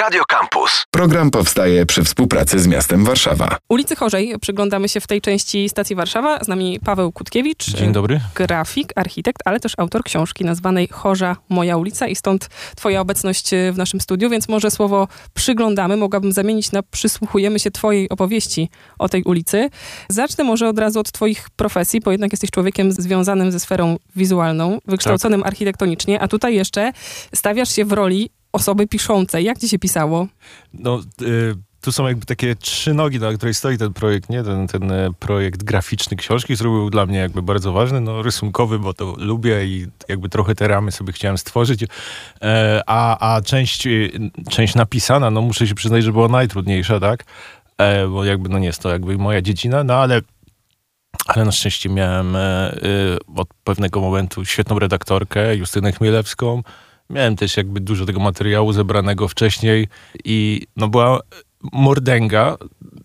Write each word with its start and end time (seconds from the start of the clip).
Radio 0.00 0.22
Campus. 0.28 0.84
Program 0.90 1.30
powstaje 1.30 1.86
przy 1.86 2.04
współpracy 2.04 2.58
z 2.58 2.66
miastem 2.66 3.04
Warszawa. 3.04 3.56
Ulicy 3.68 3.96
Chorzej 3.96 4.34
przyglądamy 4.40 4.88
się 4.88 5.00
w 5.00 5.06
tej 5.06 5.20
części 5.20 5.68
stacji 5.68 5.96
Warszawa. 5.96 6.44
Z 6.44 6.48
nami 6.48 6.80
Paweł 6.84 7.12
Kutkiewicz. 7.12 7.66
Dzień 7.66 7.92
dobry. 7.92 8.20
Grafik, 8.34 8.92
architekt, 8.96 9.42
ale 9.44 9.60
też 9.60 9.72
autor 9.76 10.02
książki 10.04 10.44
nazwanej 10.44 10.88
Chorza 10.88 11.36
Moja 11.48 11.76
ulica 11.76 12.06
i 12.06 12.16
stąd 12.16 12.48
twoja 12.76 13.00
obecność 13.00 13.50
w 13.72 13.78
naszym 13.78 14.00
studiu, 14.00 14.30
więc 14.30 14.48
może 14.48 14.70
słowo 14.70 15.08
przyglądamy 15.34 15.96
mogłabym 15.96 16.32
zamienić 16.32 16.72
na 16.72 16.82
przysłuchujemy 16.82 17.58
się 17.58 17.70
twojej 17.70 18.08
opowieści 18.08 18.70
o 18.98 19.08
tej 19.08 19.22
ulicy. 19.22 19.70
Zacznę 20.08 20.44
może 20.44 20.68
od 20.68 20.78
razu 20.78 21.00
od 21.00 21.12
twoich 21.12 21.50
profesji, 21.50 22.00
bo 22.00 22.10
jednak 22.10 22.32
jesteś 22.32 22.50
człowiekiem 22.50 22.92
związanym 22.92 23.52
ze 23.52 23.60
sferą 23.60 23.96
wizualną, 24.16 24.78
wykształconym 24.86 25.40
tak. 25.40 25.48
architektonicznie, 25.48 26.20
a 26.20 26.28
tutaj 26.28 26.54
jeszcze 26.54 26.92
stawiasz 27.34 27.74
się 27.74 27.84
w 27.84 27.92
roli 27.92 28.30
osoby 28.52 28.86
piszącej. 28.86 29.44
Jak 29.44 29.58
ci 29.58 29.68
się 29.68 29.78
pisało? 29.78 30.26
No, 30.74 31.00
y 31.22 31.70
tu 31.80 31.92
są 31.92 32.08
jakby 32.08 32.26
takie 32.26 32.56
trzy 32.56 32.94
nogi, 32.94 33.20
na 33.20 33.32
której 33.32 33.54
stoi 33.54 33.78
ten 33.78 33.92
projekt, 33.92 34.30
nie? 34.30 34.42
Ten, 34.42 34.66
ten 34.66 34.92
e, 34.92 35.10
projekt 35.18 35.62
graficzny 35.62 36.16
książki, 36.16 36.54
który 36.54 36.70
był 36.70 36.90
dla 36.90 37.06
mnie 37.06 37.18
jakby 37.18 37.42
bardzo 37.42 37.72
ważny, 37.72 38.00
no 38.00 38.22
rysunkowy, 38.22 38.78
bo 38.78 38.94
to 38.94 39.14
lubię 39.18 39.64
i 39.66 39.86
jakby 40.08 40.28
trochę 40.28 40.54
te 40.54 40.68
ramy 40.68 40.92
sobie 40.92 41.12
chciałem 41.12 41.38
stworzyć, 41.38 41.84
e, 42.42 42.82
a, 42.86 43.34
a 43.34 43.42
część, 43.42 43.86
y, 43.86 44.10
część 44.50 44.74
napisana, 44.74 45.30
no 45.30 45.40
muszę 45.42 45.66
się 45.66 45.74
przyznać, 45.74 46.04
że 46.04 46.12
była 46.12 46.28
najtrudniejsza, 46.28 47.00
tak? 47.00 47.24
E, 47.78 48.08
bo 48.08 48.24
jakby, 48.24 48.48
no 48.48 48.58
nie 48.58 48.66
jest 48.66 48.82
to 48.82 48.90
jakby 48.90 49.18
moja 49.18 49.42
dziedzina, 49.42 49.84
no 49.84 49.94
ale 49.94 50.20
ale 51.26 51.44
na 51.44 51.52
szczęście 51.52 51.88
miałem 51.88 52.36
e, 52.36 52.72
y, 52.74 53.18
od 53.36 53.48
pewnego 53.64 54.00
momentu 54.00 54.44
świetną 54.44 54.78
redaktorkę, 54.78 55.56
Justynę 55.56 55.92
Chmielewską, 55.92 56.62
Miałem 57.10 57.36
też 57.36 57.56
jakby 57.56 57.80
dużo 57.80 58.06
tego 58.06 58.20
materiału 58.20 58.72
zebranego 58.72 59.28
wcześniej 59.28 59.88
i 60.24 60.66
no 60.76 60.88
była 60.88 61.20
mordęga 61.72 62.56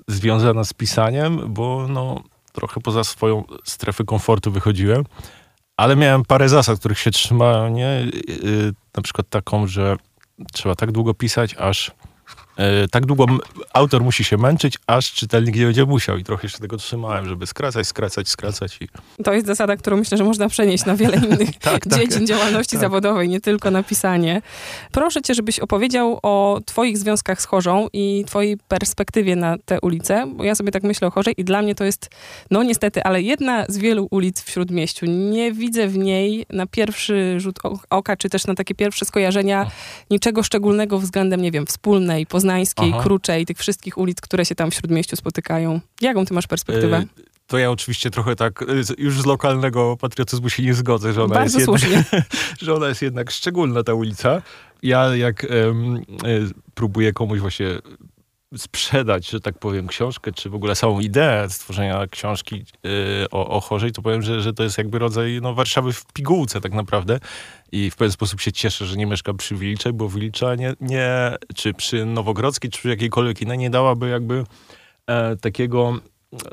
związana 0.08 0.64
z 0.64 0.74
pisaniem, 0.74 1.54
bo 1.54 1.88
no 1.90 2.24
trochę 2.52 2.82
poza 2.82 3.04
swoją 3.04 3.44
strefę 3.64 4.04
komfortu 4.04 4.52
wychodziłem, 4.52 5.04
ale 5.78 5.96
miałem 5.96 6.26
parę 6.26 6.50
zasad, 6.50 6.80
których 6.80 7.00
się 7.00 7.12
trzymałem, 7.12 7.74
nie? 7.74 8.08
Yy, 8.44 8.74
na 8.98 9.04
przykład 9.04 9.30
taką, 9.30 9.68
że 9.68 9.96
trzeba 10.54 10.76
tak 10.76 10.92
długo 10.92 11.14
pisać, 11.14 11.56
aż 11.56 11.92
tak 12.92 13.06
długo 13.06 13.26
autor 13.74 14.04
musi 14.04 14.24
się 14.24 14.38
męczyć, 14.38 14.78
aż 14.88 15.14
czytelnik 15.14 15.56
nie 15.56 15.66
będzie 15.66 15.86
musiał. 15.86 16.18
I 16.18 16.24
trochę 16.24 16.50
się 16.50 16.58
tego 16.58 16.78
trzymałem, 16.78 17.26
żeby 17.26 17.48
skracać, 17.48 17.88
skracać, 17.88 18.30
skracać. 18.30 18.78
I... 18.82 18.88
To 19.24 19.34
jest 19.34 19.48
zasada, 19.48 19.78
którą 19.78 19.98
myślę, 19.98 20.18
że 20.18 20.24
można 20.24 20.50
przenieść 20.50 20.86
na 20.86 20.96
wiele 20.96 21.18
innych 21.28 21.58
tak, 21.60 21.88
tak, 21.88 22.00
dziedzin 22.00 22.28
działalności 22.28 22.72
tak. 22.72 22.82
zawodowej, 22.82 23.30
nie 23.30 23.42
tylko 23.42 23.72
na 23.72 23.84
pisanie. 23.84 24.42
Proszę 24.92 25.22
cię, 25.22 25.34
żebyś 25.34 25.60
opowiedział 25.60 26.20
o 26.24 26.60
twoich 26.66 26.98
związkach 26.98 27.42
z 27.42 27.46
Chorzą 27.46 27.88
i 27.94 28.24
twojej 28.28 28.58
perspektywie 28.68 29.36
na 29.36 29.58
tę 29.66 29.82
ulicę, 29.82 30.28
bo 30.36 30.44
ja 30.44 30.56
sobie 30.56 30.72
tak 30.72 30.84
myślę 30.84 31.08
o 31.08 31.12
Chorzej 31.12 31.34
i 31.38 31.44
dla 31.44 31.62
mnie 31.62 31.76
to 31.76 31.84
jest, 31.84 32.10
no 32.52 32.64
niestety, 32.64 33.04
ale 33.04 33.22
jedna 33.22 33.66
z 33.70 33.78
wielu 33.78 34.08
ulic 34.12 34.42
w 34.42 34.50
Śródmieściu. 34.50 35.06
Nie 35.06 35.52
widzę 35.52 35.88
w 35.88 35.98
niej 35.98 36.46
na 36.50 36.68
pierwszy 36.68 37.40
rzut 37.40 37.60
oka, 37.90 38.18
czy 38.18 38.30
też 38.30 38.48
na 38.48 38.56
takie 38.56 38.76
pierwsze 38.76 39.06
skojarzenia 39.06 39.72
niczego 40.12 40.44
szczególnego 40.44 41.00
względem, 41.00 41.42
nie 41.42 41.52
wiem, 41.52 41.66
wspólnej, 41.66 42.26
poznanej 42.26 42.45
Poznańskiej, 42.46 42.92
Aha. 42.94 43.04
Kruczej, 43.04 43.46
tych 43.46 43.58
wszystkich 43.58 43.98
ulic, 43.98 44.22
które 44.22 44.46
się 44.46 44.56
tam 44.56 44.72
w 44.72 44.74
Śródmieściu 44.74 45.16
spotykają. 45.16 45.80
Jaką 46.02 46.26
ty 46.26 46.34
masz 46.34 46.48
perspektywę? 46.48 47.00
Y, 47.20 47.24
to 47.48 47.58
ja 47.58 47.72
oczywiście 47.72 48.12
trochę 48.12 48.36
tak, 48.36 48.62
y, 48.62 48.66
już 48.98 49.22
z 49.22 49.26
lokalnego 49.26 49.98
patriotyzmu 49.98 50.50
się 50.50 50.64
nie 50.64 50.74
zgodzę, 50.74 51.14
że 51.14 51.24
ona, 51.24 51.36
Bardzo 51.36 51.60
jest, 51.60 51.84
jednak, 51.84 52.06
że 52.62 52.74
ona 52.74 52.88
jest 52.88 53.02
jednak 53.02 53.32
szczególna, 53.32 53.84
ta 53.84 53.94
ulica. 53.94 54.42
Ja 54.84 55.16
jak 55.16 55.48
um, 55.66 56.02
próbuję 56.74 57.14
komuś 57.14 57.40
właśnie 57.40 57.68
sprzedać, 58.58 59.30
że 59.30 59.40
tak 59.42 59.60
powiem, 59.60 59.88
książkę, 59.88 60.32
czy 60.32 60.50
w 60.50 60.56
ogóle 60.56 60.76
samą 60.76 61.00
ideę 61.00 61.50
stworzenia 61.50 62.08
książki 62.08 62.66
yy, 62.84 62.92
o, 63.32 63.48
o 63.48 63.62
chorzej, 63.62 63.92
to 63.92 64.02
powiem, 64.02 64.22
że, 64.22 64.42
że 64.42 64.54
to 64.54 64.64
jest 64.64 64.78
jakby 64.78 65.00
rodzaj 65.00 65.40
no, 65.42 65.54
Warszawy 65.54 65.94
w 65.94 66.06
pigułce 66.14 66.62
tak 66.62 66.74
naprawdę. 66.74 67.20
I 67.72 67.92
w 67.92 67.96
pewien 67.96 68.12
sposób 68.12 68.42
się 68.42 68.52
cieszę, 68.52 68.86
że 68.86 68.98
nie 68.98 69.06
mieszkam 69.06 69.38
przy 69.38 69.56
Wilczej, 69.56 69.94
bo 69.94 70.10
Wilcza 70.10 70.56
nie, 70.56 70.74
nie 70.82 71.36
czy 71.56 71.74
przy 71.74 72.06
Nowogrodzkiej, 72.06 72.72
czy 72.72 72.80
przy 72.80 72.90
jakiejkolwiek 72.90 73.42
innej 73.42 73.58
nie 73.58 73.70
dałaby 73.70 74.10
jakby 74.10 74.44
e, 75.08 75.36
takiego, 75.36 76.00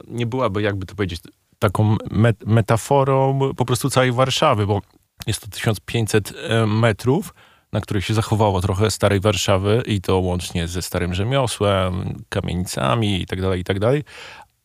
nie 0.09 0.27
byłaby 0.27 0.63
jakby 0.63 0.87
to 0.87 0.95
powiedzieć, 0.95 1.21
taką 1.59 1.97
met 2.11 2.47
metaforą 2.47 3.41
po 3.57 3.65
prostu 3.65 3.91
całej 3.91 4.13
Warszawy, 4.13 4.67
bo 4.67 4.81
jest 5.27 5.41
to 5.41 5.49
1500 5.49 6.33
e, 6.37 6.67
metrów, 6.67 7.35
na 7.73 7.81
której 7.81 8.03
się 8.03 8.15
zachowało 8.15 8.61
trochę 8.61 8.91
starej 8.91 9.21
Warszawy 9.21 9.83
i 9.87 10.01
to 10.01 10.19
łącznie 10.19 10.69
ze 10.69 10.83
starym 10.83 11.15
rzemiosłem, 11.15 12.25
kamienicami 12.29 13.23
i 13.23 13.27
tak 13.27 13.41
dalej, 13.41 13.61
i 13.61 13.65
tak. 13.65 13.77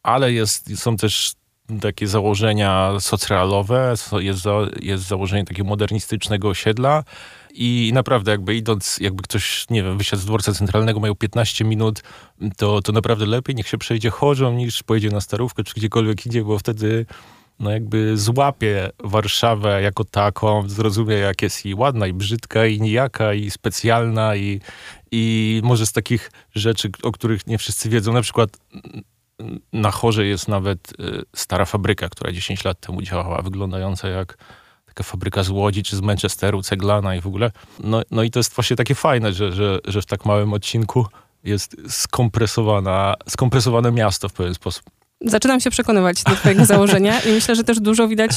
Ale 0.03 0.34
jest, 0.34 0.79
są 0.79 0.97
też 0.97 1.34
takie 1.81 2.07
założenia 2.07 2.91
socrealowe, 3.00 3.94
jest, 4.19 4.41
za, 4.41 4.51
jest 4.81 5.03
założenie 5.03 5.45
takiego 5.45 5.69
modernistycznego 5.69 6.50
osiedla 6.50 7.03
i 7.53 7.91
naprawdę 7.94 8.31
jakby 8.31 8.56
idąc, 8.56 8.97
jakby 9.01 9.24
ktoś, 9.24 9.66
nie 9.69 9.84
wiem, 9.84 9.97
wysiadł 9.97 10.22
z 10.22 10.25
dworca 10.25 10.53
centralnego, 10.53 11.00
mają 11.00 11.16
15 11.16 11.66
minut, 11.66 12.03
to, 12.57 12.81
to 12.81 12.91
naprawdę 12.91 13.25
lepiej 13.25 13.56
niech 13.56 13.68
się 13.68 13.78
przejdzie 13.78 14.09
chorzą 14.09 14.53
niż 14.53 14.84
pojedzie 14.84 15.09
na 15.09 15.22
Starówkę 15.22 15.63
czy 15.63 15.74
gdziekolwiek 15.74 16.25
idzie, 16.25 16.44
bo 16.44 16.59
wtedy 16.59 17.06
no 17.59 17.72
jakby 17.72 18.18
złapie 18.18 18.90
Warszawę 19.03 19.81
jako 19.81 20.03
taką, 20.03 20.69
zrozumie 20.69 21.16
jak 21.16 21.41
jest 21.41 21.66
i 21.66 21.75
ładna, 21.75 22.07
i 22.07 22.13
brzydka, 22.13 22.66
i 22.66 22.81
nijaka, 22.81 23.34
i 23.34 23.51
specjalna, 23.51 24.35
i, 24.35 24.62
i 25.12 25.62
może 25.63 25.85
z 25.85 25.91
takich 25.91 26.31
rzeczy, 26.56 26.90
o 27.03 27.12
których 27.12 27.47
nie 27.47 27.57
wszyscy 27.57 27.90
wiedzą, 27.90 28.13
na 28.13 28.22
przykład 28.22 28.50
na 29.73 29.91
chorze 29.91 30.25
jest 30.25 30.47
nawet 30.47 30.94
y, 31.00 31.23
stara 31.35 31.66
fabryka, 31.66 32.09
która 32.09 32.31
10 32.31 32.63
lat 32.63 32.79
temu 32.79 33.01
działała, 33.01 33.41
wyglądająca 33.41 34.07
jak 34.07 34.38
taka 34.85 35.03
fabryka 35.03 35.44
z 35.44 35.50
Łodzi 35.50 35.84
czy 35.84 35.95
z 35.95 36.01
Manchesteru, 36.01 36.62
ceglana 36.62 37.16
i 37.16 37.22
w 37.22 37.28
ogóle. 37.28 37.51
No, 37.79 38.01
no 38.12 38.24
i 38.24 38.31
to 38.31 38.39
jest 38.39 38.53
właśnie 38.53 38.75
takie 38.75 38.95
fajne, 38.95 39.34
że, 39.34 39.51
że, 39.51 39.79
że 39.85 40.01
w 40.01 40.06
tak 40.06 40.25
małym 40.25 40.53
odcinku 40.53 41.06
jest 41.44 41.75
skompresowana, 41.88 43.16
skompresowane 43.29 43.91
miasto 43.91 44.29
w 44.29 44.34
pewien 44.34 44.53
sposób. 44.53 44.96
Zaczynam 45.22 45.59
się 45.59 45.69
przekonywać 45.69 46.23
do 46.23 46.35
twojego 46.35 46.66
założenia 46.75 47.19
i 47.19 47.31
myślę, 47.31 47.55
że 47.55 47.63
też 47.63 47.79
dużo 47.79 48.07
widać 48.07 48.31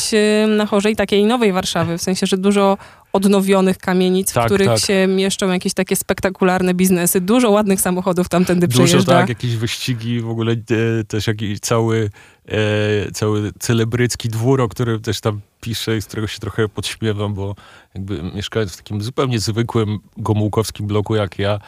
na 0.49 0.67
chorzej 0.67 0.97
takiej 0.97 1.25
nowej 1.25 1.53
Warszawy, 1.53 1.99
w 1.99 2.03
sensie, 2.03 2.27
że 2.27 2.39
dużo 2.39 2.79
odnowionych 3.13 3.79
kamienic, 3.79 4.33
tak, 4.33 4.45
w 4.45 4.47
których 4.47 4.69
tak. 4.69 4.79
się 4.79 5.07
mieszczą 5.07 5.49
jakieś 5.49 5.75
takie 5.75 5.97
spektakularne 5.97 6.75
biznesy. 6.75 7.21
Dużo 7.21 7.51
ładnych 7.51 7.81
samochodów 7.81 8.29
tamtędy 8.29 8.69
dużo, 8.69 8.85
przejeżdża. 8.85 9.13
tak, 9.13 9.29
jakieś 9.29 9.57
wyścigi, 9.57 10.21
w 10.21 10.29
ogóle 10.29 10.53
e, 10.53 11.05
też 11.05 11.27
jakiś 11.27 11.61
cały, 11.61 12.11
e, 12.49 13.11
cały 13.13 13.53
celebrycki 13.59 14.29
dwór, 14.29 14.61
o 14.61 14.69
którym 14.69 15.01
też 15.01 15.21
tam 15.21 15.41
piszę 15.61 16.01
z 16.01 16.07
którego 16.07 16.29
się 16.29 16.39
trochę 16.39 16.69
podśmiewam, 16.69 17.35
bo 17.35 17.55
jakby 17.95 18.23
mieszkając 18.35 18.73
w 18.73 18.77
takim 18.77 19.03
zupełnie 19.03 19.39
zwykłym 19.39 19.99
gomułkowskim 20.17 20.87
bloku 20.87 21.15
jak 21.15 21.39
ja, 21.39 21.59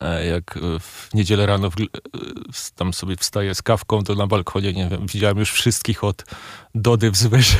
jak 0.00 0.56
e, 0.56 0.60
w 0.80 1.08
niedzielę 1.14 1.46
rano 1.46 1.70
w, 1.70 1.80
e, 1.80 1.84
tam 2.74 2.92
sobie 2.92 3.16
wstaję 3.16 3.54
z 3.54 3.62
kawką, 3.62 4.02
to 4.02 4.14
na 4.14 4.26
balkonie, 4.26 4.72
nie 4.72 4.88
wiem, 4.88 5.06
widziałem 5.06 5.38
już 5.38 5.50
wszystkich 5.50 6.04
od 6.04 6.24
Dody 6.74 7.10
wzwyż, 7.10 7.56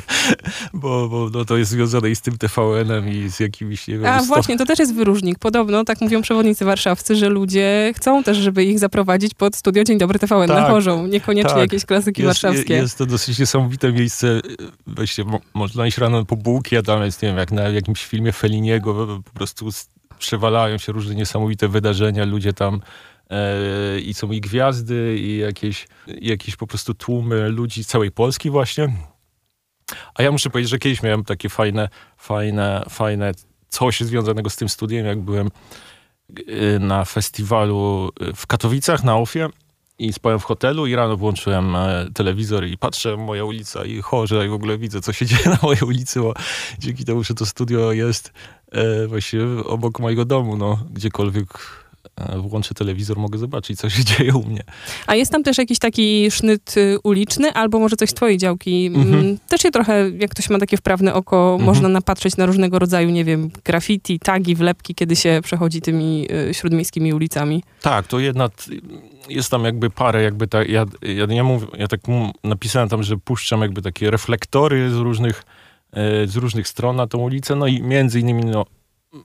bo, 0.74 1.08
bo 1.08 1.30
no, 1.32 1.44
to 1.44 1.56
jest 1.56 1.70
związane 1.70 2.10
i 2.10 2.16
z 2.16 2.20
tym 2.20 2.38
TVN-em 2.38 3.08
i 3.08 3.30
z 3.30 3.40
jakimiś, 3.40 3.88
nie 3.88 3.98
wiem... 3.98 4.06
A 4.06 4.22
właśnie, 4.22 4.58
to 4.58 4.66
też 4.66 4.78
jest 4.78 4.94
wyróżnik. 4.94 5.38
Podobno, 5.38 5.84
tak 5.84 6.00
mówią 6.00 6.22
przewodnicy 6.22 6.64
warszawscy, 6.64 7.16
że 7.16 7.28
ludzie 7.28 7.92
chcą 7.96 8.22
też, 8.22 8.36
żeby 8.36 8.64
ich 8.64 8.78
zaprowadzić 8.78 9.34
pod 9.34 9.56
studio 9.56 9.84
Dzień 9.84 9.98
Dobry 9.98 10.18
TVN 10.18 10.48
tak, 10.48 10.56
na 10.56 10.68
Chorzą. 10.68 11.06
Niekoniecznie 11.06 11.50
tak. 11.50 11.60
jakieś 11.60 11.84
klasyki 11.84 12.22
jest, 12.22 12.42
warszawskie. 12.42 12.74
Jest 12.74 12.98
to 12.98 13.06
dosyć 13.06 13.38
niesamowite 13.38 13.92
miejsce. 13.92 14.40
Właśnie 14.86 15.24
można 15.54 15.86
iść 15.86 15.98
rano 15.98 16.24
po 16.24 16.36
bułki, 16.36 16.76
a 16.76 16.82
tam 16.82 17.02
jest, 17.02 17.22
nie 17.22 17.28
wiem, 17.28 17.38
jak 17.38 17.52
na 17.52 17.62
jakimś 17.62 18.04
filmie 18.04 18.32
Feliniego, 18.32 19.22
po 19.24 19.30
prostu 19.30 19.70
przewalają 20.18 20.78
się 20.78 20.92
różne 20.92 21.14
niesamowite 21.14 21.68
wydarzenia, 21.68 22.24
ludzie 22.24 22.52
tam 22.52 22.80
e, 23.30 24.00
i 24.00 24.14
są 24.14 24.30
i 24.30 24.40
gwiazdy, 24.40 25.16
i 25.18 25.38
jakieś, 25.38 25.88
jakieś 26.06 26.56
po 26.56 26.66
prostu 26.66 26.94
tłumy 26.94 27.48
ludzi 27.48 27.84
z 27.84 27.86
całej 27.86 28.10
Polski 28.10 28.50
właśnie. 28.50 28.92
A 30.14 30.22
ja 30.22 30.32
muszę 30.32 30.50
powiedzieć, 30.50 30.70
że 30.70 30.78
kiedyś 30.78 31.02
miałem 31.02 31.24
takie 31.24 31.48
fajne, 31.48 31.88
fajne, 32.16 32.84
fajne 32.88 33.32
coś 33.68 34.00
związanego 34.00 34.50
z 34.50 34.56
tym 34.56 34.68
studiem, 34.68 35.06
jak 35.06 35.20
byłem 35.20 35.48
e, 36.46 36.78
na 36.78 37.04
festiwalu 37.04 38.10
w 38.34 38.46
Katowicach 38.46 39.04
na 39.04 39.16
Ofie 39.16 39.48
i 39.98 40.12
spałem 40.12 40.38
w 40.38 40.44
hotelu 40.44 40.86
i 40.86 40.94
rano 40.94 41.16
włączyłem 41.16 41.76
e, 41.76 42.06
telewizor 42.14 42.66
i 42.66 42.78
patrzę, 42.78 43.16
moja 43.16 43.44
ulica 43.44 43.84
i 43.84 44.02
chorze 44.02 44.46
i 44.46 44.48
w 44.48 44.52
ogóle 44.52 44.78
widzę, 44.78 45.00
co 45.00 45.12
się 45.12 45.26
dzieje 45.30 45.48
na 45.48 45.58
mojej 45.62 45.82
ulicy, 45.82 46.20
bo 46.20 46.34
dzięki 46.78 47.04
temu, 47.04 47.24
że 47.24 47.34
to 47.34 47.46
studio 47.46 47.92
jest 47.92 48.32
e, 48.72 49.06
właśnie 49.06 49.40
obok 49.64 50.00
mojego 50.00 50.24
domu, 50.24 50.56
no, 50.56 50.78
gdziekolwiek 50.92 51.46
e, 52.16 52.38
włączę 52.38 52.74
telewizor, 52.74 53.16
mogę 53.18 53.38
zobaczyć, 53.38 53.78
co 53.78 53.90
się 53.90 54.04
dzieje 54.18 54.34
u 54.34 54.42
mnie. 54.44 54.62
A 55.06 55.14
jest 55.14 55.32
tam 55.32 55.42
też 55.42 55.58
jakiś 55.58 55.78
taki 55.78 56.30
sznyt 56.30 56.74
y, 56.76 56.98
uliczny, 57.02 57.52
albo 57.52 57.78
może 57.78 57.96
coś 57.96 58.10
z 58.10 58.14
twojej 58.14 58.38
działki? 58.38 58.86
Mm, 58.86 59.00
Mhm. 59.02 59.38
Też 59.48 59.60
się 59.60 59.70
trochę, 59.70 60.10
jak 60.10 60.30
ktoś 60.30 60.50
ma 60.50 60.58
takie 60.58 60.76
wprawne 60.76 61.14
oko, 61.14 61.50
Mhm. 61.52 61.64
można 61.66 61.88
napatrzeć 61.88 62.36
na 62.36 62.46
różnego 62.46 62.78
rodzaju, 62.78 63.10
nie 63.10 63.24
wiem, 63.24 63.50
graffiti, 63.64 64.18
tagi, 64.18 64.54
wlepki, 64.54 64.94
kiedy 64.94 65.16
się 65.16 65.40
przechodzi 65.44 65.80
tymi 65.80 66.26
y, 66.50 66.54
śródmiejskimi 66.54 67.12
ulicami. 67.14 67.62
Tak, 67.82 68.06
to 68.06 68.18
jedna, 68.18 68.48
jest 69.28 69.50
tam 69.50 69.64
jakby 69.64 69.90
parę, 69.90 70.22
jakby 70.22 70.46
tak, 70.48 70.68
ja, 70.68 70.84
ja, 71.02 71.26
ja, 71.28 71.44
mówię, 71.44 71.66
ja 71.78 71.88
tak 71.88 72.00
napisałem 72.44 72.88
tam, 72.88 73.02
że 73.02 73.16
puszczam 73.16 73.60
jakby 73.60 73.82
takie 73.82 74.10
reflektory 74.10 74.90
z 74.90 74.94
różnych, 74.96 75.42
z 76.26 76.36
różnych 76.36 76.68
stron 76.68 76.96
na 76.96 77.06
tą 77.06 77.18
ulicę, 77.18 77.56
no 77.56 77.66
i 77.66 77.82
między 77.82 78.20
innymi 78.20 78.44
no, 78.44 78.66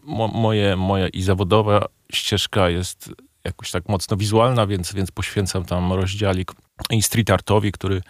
mo, 0.03 0.27
moje, 0.27 0.75
moja 0.75 1.07
i 1.07 1.21
zawodowa 1.21 1.85
ścieżka 2.13 2.69
jest 2.69 3.13
jakoś 3.43 3.71
tak 3.71 3.89
mocno 3.89 4.17
wizualna, 4.17 4.67
więc, 4.67 4.93
więc 4.93 5.11
poświęcam 5.11 5.65
tam 5.65 5.93
rozdziałik 5.93 6.51
i 6.89 7.01
street 7.01 7.29
artowi, 7.29 7.71
który, 7.71 8.01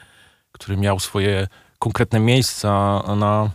który 0.52 0.78
miał 0.78 1.00
swoje 1.00 1.48
konkretne 1.80 2.20
miejsca 2.20 3.04
na, 3.16 3.52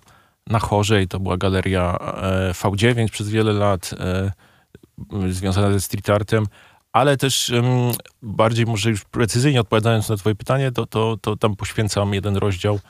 na 0.46 0.58
Chorzej. 0.58 1.08
To 1.08 1.20
była 1.20 1.36
galeria 1.36 1.98
e, 1.98 2.52
V9 2.52 3.08
przez 3.08 3.28
wiele 3.28 3.52
lat, 3.52 3.94
e, 4.00 4.32
związana 5.28 5.72
ze 5.72 5.80
street 5.80 6.10
artem, 6.10 6.46
ale 6.92 7.16
też 7.16 7.52
bardziej 8.22 8.66
może 8.66 8.90
już 8.90 9.04
precyzyjnie 9.04 9.60
odpowiadając 9.60 10.08
na 10.08 10.16
twoje 10.16 10.34
pytanie, 10.34 10.72
to, 10.72 10.86
to, 10.86 11.16
to 11.20 11.36
tam 11.36 11.56
poświęcam 11.56 12.14
jeden 12.14 12.36
rozdział 12.36 12.80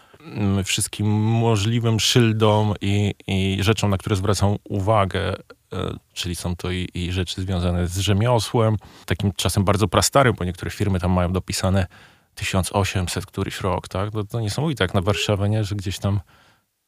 wszystkim 0.65 1.07
możliwym 1.21 2.01
szyldom 2.01 2.75
i, 2.81 3.15
i 3.27 3.59
rzeczom, 3.61 3.91
na 3.91 3.99
które 3.99 4.17
zwracam 4.17 4.57
uwagę, 4.65 5.37
e, 5.73 5.99
czyli 6.13 6.37
są 6.37 6.57
to 6.57 6.71
i, 6.71 6.89
i 6.95 7.13
rzeczy 7.13 7.43
związane 7.43 7.89
z 7.89 7.99
rzemiosłem, 7.99 8.77
takim 9.07 9.33
czasem 9.33 9.65
bardzo 9.65 9.89
prastarym, 9.89 10.35
bo 10.39 10.45
niektóre 10.45 10.71
firmy 10.71 11.01
tam 11.01 11.13
mają 11.13 11.33
dopisane 11.33 11.87
1800 12.35 13.27
któryś 13.27 13.61
rok, 13.61 13.89
tak? 13.89 14.11
To, 14.11 14.25
to 14.25 14.41
niesamowite 14.41 14.85
jak 14.85 14.95
na 14.95 15.01
Warszawę, 15.01 15.49
nie? 15.49 15.65
Że 15.65 15.75
gdzieś 15.75 15.99
tam 15.99 16.21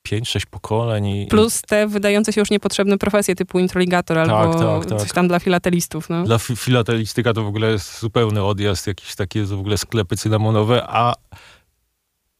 5-6 0.09 0.47
pokoleń 0.47 1.07
i... 1.07 1.27
Plus 1.27 1.63
te 1.63 1.89
wydające 1.89 2.33
się 2.33 2.41
już 2.41 2.51
niepotrzebne 2.51 2.99
profesje 2.99 3.35
typu 3.35 3.59
introligator 3.59 4.19
albo 4.19 4.55
tak, 4.55 4.91
tak. 4.91 5.01
coś 5.01 5.13
tam 5.13 5.29
dla 5.29 5.39
filatelistów. 5.39 6.09
No. 6.09 6.25
Dla 6.25 6.37
fi- 6.39 6.57
filatelistyka 6.57 7.33
to 7.33 7.45
w 7.45 7.47
ogóle 7.47 7.71
jest 7.71 8.01
zupełny 8.01 8.45
odjazd, 8.45 8.87
jakieś 8.87 9.15
takie 9.15 9.45
w 9.45 9.53
ogóle 9.53 9.79
sklepy 9.79 10.17
cynamonowe, 10.17 10.87
a 10.89 11.15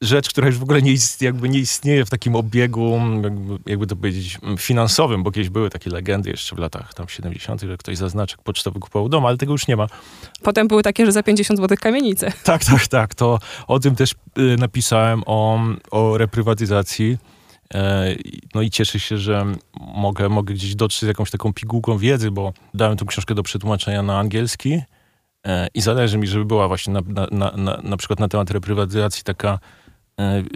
rzecz, 0.03 0.29
która 0.29 0.47
już 0.47 0.59
w 0.59 0.63
ogóle 0.63 0.83
nie, 0.83 0.93
ist, 0.93 1.23
jakby 1.23 1.49
nie 1.49 1.59
istnieje 1.59 2.05
w 2.05 2.11
takim 2.11 2.37
obiegu, 2.37 3.01
jakby, 3.23 3.71
jakby 3.71 3.87
to 3.87 3.97
powiedzieć, 3.97 4.39
finansowym, 4.59 5.23
bo 5.23 5.31
kiedyś 5.31 5.49
były 5.49 5.71
takie 5.71 5.91
legendy 5.91 6.31
jeszcze 6.31 6.57
w 6.57 6.59
latach 6.59 6.95
tam 6.95 7.09
70., 7.09 7.61
że 7.61 7.77
ktoś 7.77 7.97
za 7.97 8.09
znaczek 8.09 8.43
pocztowy 8.43 8.81
kupował 8.81 9.09
dom, 9.09 9.27
ale 9.27 9.37
tego 9.37 9.53
już 9.53 9.69
nie 9.69 9.77
ma. 9.77 9.87
Potem 10.43 10.69
były 10.69 10.83
takie, 10.83 11.07
że 11.07 11.13
za 11.13 11.23
50 11.23 11.61
zł 11.61 11.77
kamienice. 11.81 12.33
Tak, 12.45 12.65
tak, 12.65 12.87
tak. 12.87 13.15
To 13.15 13.39
o 13.67 13.79
tym 13.79 13.97
też 13.97 14.13
y, 14.39 14.57
napisałem, 14.59 15.23
o, 15.27 15.61
o 15.91 16.19
reprywatyzacji. 16.19 17.19
E, 17.75 18.15
No 18.55 18.63
i 18.63 18.71
cieszę 18.71 19.01
się, 19.01 19.19
że 19.19 19.47
mogę, 19.81 20.29
mogę 20.29 20.55
gdzieś 20.55 20.75
dotrzeć 20.75 21.01
z 21.01 21.09
jakąś 21.09 21.31
taką 21.31 21.53
pigułką 21.53 21.99
wiedzy, 21.99 22.31
bo 22.31 22.53
dałem 22.75 22.97
tę 22.97 23.05
książkę 23.05 23.35
do 23.35 23.43
przetłumaczenia 23.43 24.03
na 24.03 24.19
angielski 24.19 24.83
e, 25.47 25.69
i 25.75 25.81
zależy 25.81 26.19
mi, 26.19 26.27
żeby 26.27 26.45
była 26.45 26.69
właśnie 26.69 26.93
na, 26.93 27.01
na, 27.31 27.51
na, 27.57 27.81
na, 27.83 27.97
przykład 27.97 28.21
na 28.21 28.29
temat 28.29 28.51
reprywatyzacji 28.51 29.25
taka, 29.25 29.59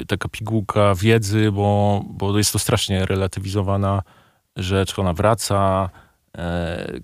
taka 0.06 0.28
pigułka 0.28 0.94
wiedzy, 0.94 1.52
bo, 1.52 2.02
bo 2.08 2.38
jest 2.38 2.52
to 2.52 2.58
strasznie 2.58 3.06
relatywizowana 3.06 4.02
rzecz, 4.56 4.99
ona 4.99 5.12
wraca, 5.12 5.90
e, 6.38 7.00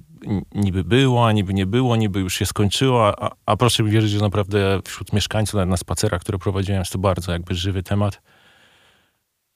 niby 0.55 0.85
była, 0.85 1.33
niby 1.33 1.55
nie 1.55 1.67
było, 1.67 1.97
niby 1.97 2.21
już 2.21 2.35
się 2.35 2.47
skończyła, 2.47 3.15
a, 3.21 3.31
a 3.47 3.57
proszę 3.57 3.83
mi 3.83 3.91
wierzyć, 3.91 4.11
że 4.11 4.21
naprawdę 4.21 4.81
wśród 4.85 5.13
mieszkańców, 5.13 5.55
nawet 5.55 5.71
na 5.71 5.77
spacerach, 5.77 6.21
które 6.21 6.39
prowadziłem, 6.39 6.79
jest 6.79 6.93
to 6.93 6.99
bardzo 6.99 7.33
jakby 7.33 7.55
żywy 7.55 7.83
temat. 7.83 8.23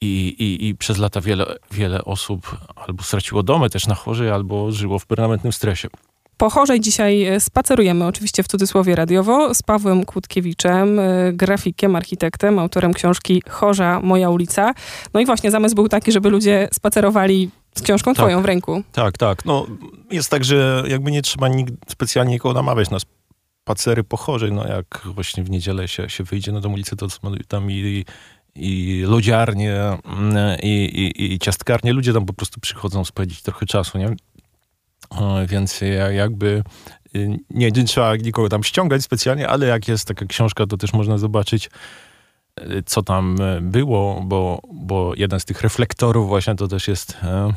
I, 0.00 0.28
i, 0.28 0.68
I 0.68 0.74
przez 0.74 0.98
lata 0.98 1.20
wiele, 1.20 1.56
wiele 1.70 2.04
osób 2.04 2.58
albo 2.76 3.02
straciło 3.02 3.42
domy 3.42 3.70
też 3.70 3.86
na 3.86 3.94
chorzej, 3.94 4.30
albo 4.30 4.72
żyło 4.72 4.98
w 4.98 5.06
permanentnym 5.06 5.52
stresie. 5.52 5.88
Po 6.36 6.50
Chorzej 6.50 6.80
dzisiaj 6.80 7.24
e, 7.24 7.40
spacerujemy, 7.40 8.06
oczywiście 8.06 8.42
w 8.42 8.48
cudzysłowie 8.48 8.96
radiowo, 8.96 9.54
z 9.54 9.62
Pawłem 9.62 10.04
Kłódkiewiczem, 10.04 10.98
e, 10.98 11.32
grafikiem, 11.32 11.96
architektem, 11.96 12.58
autorem 12.58 12.94
książki 12.94 13.42
Chorza, 13.48 14.00
moja 14.00 14.30
ulica. 14.30 14.74
No 15.14 15.20
i 15.20 15.26
właśnie 15.26 15.50
zamysł 15.50 15.74
był 15.74 15.88
taki, 15.88 16.12
żeby 16.12 16.30
ludzie 16.30 16.68
spacerowali 16.72 17.50
z 17.74 17.82
książką 17.82 18.14
Tak. 18.14 18.24
twoją 18.24 18.42
w 18.42 18.44
ręku. 18.44 18.82
Tak, 18.92 19.18
tak. 19.18 19.44
No, 19.44 19.66
jest 20.10 20.30
tak, 20.30 20.44
że 20.44 20.84
jakby 20.88 21.10
nie 21.10 21.22
trzeba 21.22 21.48
specjalnie 21.88 22.32
nikogo 22.32 22.54
namawiać 22.54 22.90
na 22.90 22.98
spacery 23.64 24.04
po 24.04 24.16
chorzej. 24.16 24.52
No, 24.52 24.66
jak 24.66 25.00
właśnie 25.04 25.44
w 25.44 25.50
niedzielę 25.50 25.88
się, 25.88 26.10
się 26.10 26.24
wyjdzie 26.24 26.52
na 26.52 26.60
tą 26.60 26.72
ulicę, 26.72 26.96
to 26.96 27.06
tam 27.48 27.70
i, 27.70 28.04
i 28.54 29.02
lodziarnie, 29.06 29.74
mm, 30.04 30.58
i, 30.62 31.12
i, 31.16 31.32
i 31.32 31.38
ciastkarnie. 31.38 31.92
Ludzie 31.92 32.12
tam 32.12 32.26
po 32.26 32.32
prostu 32.32 32.60
przychodzą 32.60 33.04
spędzić 33.04 33.42
trochę 33.42 33.66
czasu, 33.66 33.98
nie? 33.98 34.16
Więc 35.46 35.80
ja 35.80 36.10
jakby 36.10 36.62
y, 37.16 37.38
nie, 37.50 37.70
nie 37.70 37.84
trzeba 37.84 38.16
nikogo 38.16 38.48
tam 38.48 38.64
ściągać 38.64 39.02
specjalnie, 39.02 39.48
ale 39.48 39.66
jak 39.66 39.88
jest 39.88 40.08
taka 40.08 40.26
książka, 40.26 40.66
to 40.66 40.76
też 40.76 40.92
można 40.92 41.18
zobaczyć, 41.18 41.70
y, 42.60 42.82
co 42.86 43.02
tam 43.02 43.36
e, 43.40 43.60
było, 43.60 44.22
bo, 44.26 44.60
bo 44.72 45.12
jeden 45.16 45.40
z 45.40 45.44
tych 45.44 45.60
reflektorów 45.60 46.28
właśnie 46.28 46.54
to 46.54 46.68
też 46.68 46.88
jest 46.88 47.16
e, 47.22 47.52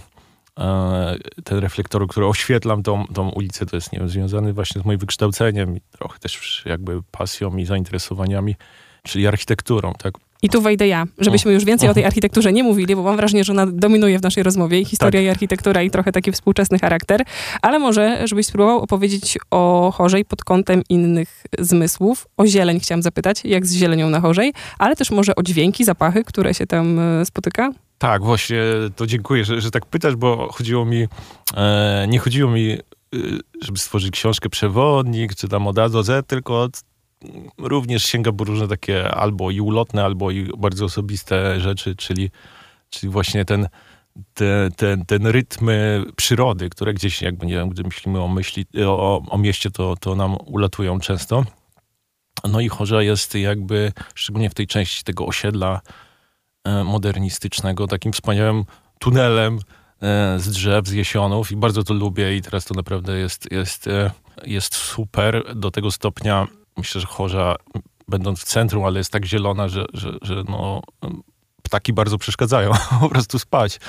e, 0.60 1.18
ten 1.44 1.58
reflektor, 1.58 2.08
który 2.08 2.26
oświetlam 2.26 2.84
tą, 2.84 3.06
tą 3.14 3.30
ulicę, 3.30 3.66
to 3.66 3.78
jest 3.78 3.92
nie 3.92 4.00
wiem, 4.00 4.10
związany 4.10 4.54
właśnie 4.54 4.82
z 4.82 4.86
moim 4.86 5.00
wykształceniem 5.00 5.78
i 5.78 5.82
trochę 5.82 6.20
też 6.20 6.64
jakby 6.66 7.04
pasją 7.12 7.58
i 7.58 7.66
zainteresowaniami, 7.66 8.56
czyli 9.08 9.28
architekturą, 9.28 9.94
tak? 9.94 10.14
I 10.42 10.50
tu 10.50 10.62
wejdę 10.62 10.88
ja, 10.88 11.06
żebyśmy 11.20 11.54
już 11.54 11.66
więcej 11.66 11.90
o 11.90 11.94
tej 11.94 12.06
architekturze 12.06 12.54
nie 12.54 12.64
mówili, 12.64 12.96
bo 12.96 13.04
mam 13.04 13.16
wrażenie, 13.16 13.44
że 13.44 13.54
ona 13.54 13.66
dominuje 13.66 14.20
w 14.20 14.22
naszej 14.22 14.44
rozmowie. 14.44 14.80
I 14.80 14.86
historia 14.86 15.20
Tak. 15.20 15.26
i 15.26 15.30
architektura 15.30 15.82
i 15.82 15.92
trochę 15.92 16.12
taki 16.12 16.32
współczesny 16.32 16.80
charakter. 16.80 17.22
Ale 17.62 17.80
może, 17.80 18.28
żebyś 18.28 18.46
spróbował 18.46 18.80
opowiedzieć 18.80 19.38
o 19.52 19.94
Chorzej 19.96 20.26
pod 20.26 20.44
kątem 20.44 20.82
innych 20.90 21.44
zmysłów. 21.60 22.28
O 22.38 22.48
zieleń 22.48 22.80
chciałam 22.80 23.02
zapytać, 23.02 23.46
jak 23.46 23.66
z 23.66 23.74
zielenią 23.74 24.10
na 24.10 24.20
Chorzej, 24.20 24.54
ale 24.80 24.96
też 24.96 25.12
może 25.12 25.36
o 25.36 25.44
dźwięki, 25.44 25.84
zapachy, 25.86 26.24
które 26.24 26.54
się 26.54 26.68
tam 26.68 27.00
e, 27.00 27.26
spotyka. 27.26 27.72
Tak, 27.98 28.24
właśnie 28.24 28.62
to 28.96 29.08
dziękuję, 29.08 29.46
że, 29.46 29.62
że 29.62 29.72
tak 29.72 29.86
pytasz, 29.86 30.16
bo 30.16 30.48
chodziło 30.52 30.86
mi, 30.86 31.08
e, 31.58 32.06
nie 32.10 32.20
chodziło 32.20 32.52
mi, 32.52 32.72
e, 32.72 32.78
żeby 33.62 33.80
stworzyć 33.80 34.12
książkę 34.12 34.50
przewodnik, 34.50 35.36
czy 35.36 35.48
tam 35.48 35.68
od 35.68 35.80
A 35.80 35.90
do 35.90 36.04
Z, 36.04 36.28
tylko 36.28 36.62
od, 36.62 36.82
również 37.58 38.04
sięga 38.04 38.32
po 38.32 38.44
różne 38.44 38.68
takie 38.68 39.12
albo 39.12 39.52
i 39.52 39.62
ulotne, 39.62 40.04
albo 40.04 40.32
i 40.32 40.50
bardzo 40.58 40.86
osobiste 40.86 41.60
rzeczy, 41.60 41.96
czyli, 41.96 42.32
czyli 42.90 43.12
właśnie 43.12 43.46
ten, 43.46 43.68
te, 44.34 44.70
ten, 44.76 45.06
ten 45.06 45.28
rytmy 45.28 46.04
przyrody, 46.16 46.70
które 46.70 46.94
gdzieś 46.94 47.22
jakby, 47.22 47.46
nie 47.46 47.54
wiem, 47.54 47.70
gdy 47.70 47.84
myślimy 47.84 48.22
o 48.22 48.28
myśli, 48.28 48.66
o, 48.86 49.22
o 49.30 49.38
mieście, 49.38 49.72
to, 49.72 49.96
to 50.00 50.16
nam 50.16 50.38
ulatują 50.46 51.00
często. 51.00 51.44
No 52.44 52.60
i 52.60 52.70
Chorza 52.70 53.02
jest 53.02 53.36
jakby, 53.36 53.92
szczególnie 54.16 54.50
w 54.50 54.54
tej 54.54 54.68
części 54.68 55.04
tego 55.04 55.26
osiedla, 55.26 55.82
e, 56.64 56.84
modernistycznego, 56.84 57.88
takim 57.88 58.14
wspaniałym 58.14 58.66
tunelem 59.00 59.60
e, 60.02 60.40
z 60.40 60.50
drzew, 60.50 60.88
z 60.88 60.92
jesionów 60.92 61.52
i 61.52 61.56
bardzo 61.56 61.84
to 61.84 61.94
lubię 61.94 62.36
i 62.36 62.42
teraz 62.42 62.66
to 62.66 62.74
naprawdę 62.74 63.18
jest, 63.18 63.52
jest, 63.52 63.88
e, 63.88 64.12
jest 64.46 64.76
super 64.76 65.56
do 65.56 65.72
tego 65.72 65.92
stopnia. 65.92 66.48
Myślę, 66.78 67.02
że 67.02 67.08
Chorza, 67.08 67.56
będąc 68.08 68.40
w 68.40 68.44
centrum, 68.44 68.84
ale 68.86 68.98
jest 68.98 69.12
tak 69.12 69.26
zielona, 69.26 69.68
że, 69.68 69.86
że, 69.94 70.12
że 70.22 70.44
no, 70.50 70.82
ptaki 71.64 71.94
bardzo 71.94 72.18
przeszkadzają 72.18 72.72
po 73.02 73.10
prostu 73.10 73.40
spać. 73.40 73.80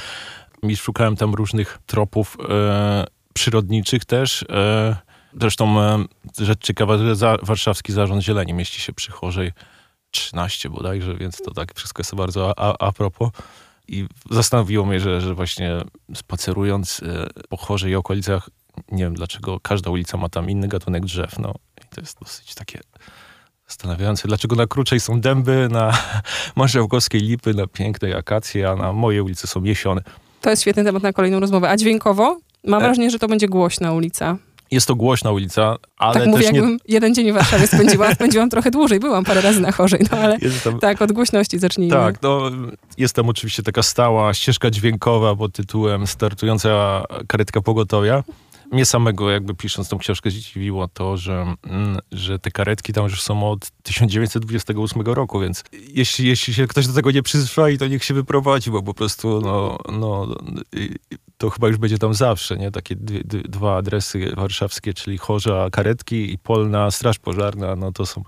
I 0.62 0.76
szukałem 0.76 1.16
tam 1.16 1.35
różnych 1.35 1.78
tropów 1.87 2.37
e, 2.49 3.04
przyrodniczych 3.35 4.04
też. 4.04 4.45
E, 4.50 4.97
zresztą 5.40 5.80
e, 5.80 6.04
rzecz 6.38 6.64
ciekawa, 6.64 6.99
że 6.99 7.16
za, 7.16 7.37
Warszawski 7.42 7.92
Zarząd 7.92 8.23
Zieleni 8.23 8.52
mieści 8.52 8.80
się 8.80 8.92
przy 8.92 9.12
Chorzej 9.12 9.52
13 10.11 10.71
bodajże, 10.71 11.14
więc 11.14 11.37
to 11.37 11.54
tak 11.54 11.75
wszystko 11.75 12.00
jest 12.00 12.14
bardzo 12.14 12.59
a, 12.59 12.87
a, 12.87 12.92
propos. 12.92 13.30
I 13.88 14.07
zastanowiło 14.30 14.87
mnie, 14.87 15.00
że, 15.00 15.21
że 15.21 15.35
właśnie 15.35 15.80
spacerując 16.14 17.00
e, 17.02 17.26
po 17.49 17.57
Chorzej 17.57 17.92
i 17.92 17.97
okolicach, 17.97 18.50
nie 18.92 19.04
wiem 19.04 19.14
dlaczego 19.14 19.61
każda 19.61 19.90
ulica 19.90 20.16
ma 20.16 20.28
tam 20.28 20.50
inny 20.50 20.68
gatunek 20.68 21.04
drzew. 21.04 21.38
No 21.38 21.54
i 21.92 21.95
to 21.95 22.00
jest 22.00 22.18
dosyć 22.21 22.54
takie 22.54 22.80
zastanawiające, 23.68 24.28
dlaczego 24.28 24.57
na 24.57 24.66
Kruczej 24.66 25.00
są 25.00 25.21
dęby, 25.21 25.68
na 25.71 25.99
Marszałkowskiej 26.57 27.21
lipy, 27.21 27.54
na 27.54 27.66
pięknej 27.66 28.14
akacje, 28.14 28.71
a 28.71 28.76
na 28.76 28.92
mojej 28.92 29.21
ulicy 29.21 29.47
są 29.47 29.64
jesiony. 29.64 30.00
To 30.40 30.50
jest 30.50 30.62
świetny 30.62 30.85
temat 30.85 31.02
na 31.02 31.12
kolejną 31.12 31.40
rozmowę. 31.40 31.71
A 31.71 31.76
dźwiękowo? 31.76 32.38
Mam 32.64 32.83
E. 32.83 32.85
wrażenie, 32.85 33.11
że 33.11 33.18
to 33.18 33.28
będzie 33.28 33.49
głośna 33.49 33.92
ulica. 33.92 34.37
Jest 34.71 34.87
to 34.87 34.95
głośna 34.95 35.30
ulica, 35.33 35.76
ale 35.99 36.14
tak 36.14 36.26
mówię, 36.28 36.42
też 36.42 36.52
nie... 36.52 36.59
jakbym 36.59 36.78
jeden 36.88 37.14
dzień 37.14 37.33
w 37.33 37.35
Warszawie 37.35 37.66
spędziła. 37.66 38.12
Spędziłam 38.14 38.50
trochę 38.50 38.71
dłużej, 38.71 39.00
byłam 39.00 39.25
parę 39.25 39.40
razy 39.40 39.61
na 39.61 39.73
Chorzej, 39.73 40.00
no 40.12 40.18
ale 40.18 40.38
tam 40.64 40.78
tak, 40.78 41.02
od 41.02 41.12
głośności 41.12 41.59
zacznijmy. 41.59 41.97
Tak, 41.97 42.23
no, 42.23 42.40
jest 42.99 43.14
tam 43.14 43.28
oczywiście 43.28 43.62
taka 43.62 43.83
stała 43.83 44.35
ścieżka 44.35 44.71
dźwiękowa 44.71 45.37
pod 45.37 45.52
tytułem 45.52 46.07
Startująca 46.07 47.02
karetka 47.28 47.61
pogotowia. 47.61 48.25
Mnie 48.72 48.84
samego 48.84 49.30
jakby 49.30 49.54
pisząc 49.54 49.88
tą 49.88 49.98
książkę 49.98 50.30
zdziwiło 50.30 50.88
to, 50.88 51.16
że, 51.16 51.54
mm, 51.62 51.98
że 52.12 52.38
te 52.38 52.50
karetki 52.50 52.92
tam 52.92 53.04
już 53.04 53.22
są 53.22 53.50
od 53.50 53.70
1928 53.82 55.14
roku, 55.14 55.40
więc 55.40 55.64
jeśli, 55.72 56.28
jeśli 56.28 56.54
się 56.54 56.66
ktoś 56.66 56.87
do 56.87 56.92
tego 56.92 57.10
nie 57.10 57.22
przyzwyczai, 57.22 57.78
to 57.78 57.87
niech 57.87 58.04
się 58.04 58.14
wyprowadzi, 58.14 58.70
bo 58.70 58.82
po 58.82 58.94
prostu 58.94 59.40
no, 59.40 59.78
no, 59.92 60.37
to 61.38 61.50
chyba 61.50 61.68
już 61.68 61.76
będzie 61.76 61.98
tam 61.98 62.14
zawsze, 62.14 62.56
nie? 62.56 62.70
Takie 62.70 62.96
dwie, 62.96 63.22
dwa 63.25 63.76
adresy 63.76 64.32
warszawskie, 64.37 64.94
czyli 64.94 65.18
Chorza 65.18 65.68
Karetki 65.72 66.32
i 66.32 66.38
Polna 66.38 66.90
Straż 66.90 67.18
Pożarna, 67.18 67.76
no 67.76 67.92
to 67.92 68.06
są, 68.06 68.25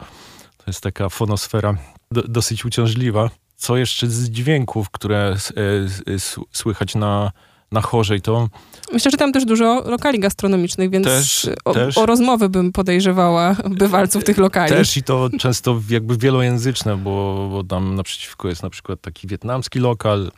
to 0.56 0.64
jest 0.66 0.80
taka 0.80 1.08
fonosfera 1.08 1.76
do, 2.10 2.22
dosyć 2.22 2.64
uciążliwa. 2.64 3.30
Co 3.56 3.76
jeszcze 3.76 4.06
z 4.06 4.30
dźwięków, 4.30 4.90
które 4.90 5.36
e, 5.56 6.18
słychać 6.52 6.94
na, 6.94 7.32
na 7.72 7.80
Chorzej, 7.80 8.20
to... 8.20 8.48
Myślę, 8.92 9.10
że 9.10 9.16
tam 9.16 9.32
też 9.32 9.44
dużo 9.44 9.82
lokali 9.86 10.20
gastronomicznych, 10.20 10.90
więc 10.90 11.06
też, 11.06 11.48
o, 11.64 11.74
też, 11.74 11.98
o 11.98 12.06
rozmowy 12.06 12.48
bym 12.48 12.72
podejrzewała 12.72 13.56
bywalców 13.80 14.24
tych 14.24 14.38
lokali. 14.38 14.72
Też 14.72 14.96
i 14.96 15.02
to 15.02 15.30
często 15.38 15.80
jakby 15.90 16.16
wielojęzyczne, 16.16 16.96
bo, 16.96 17.48
bo 17.50 17.64
tam 17.64 17.94
naprzeciwko 17.94 18.48
jest 18.48 18.62
na 18.62 18.70
przykład 18.70 19.00
taki 19.00 19.28
wietnamski 19.28 19.78
lokal, 19.78 20.30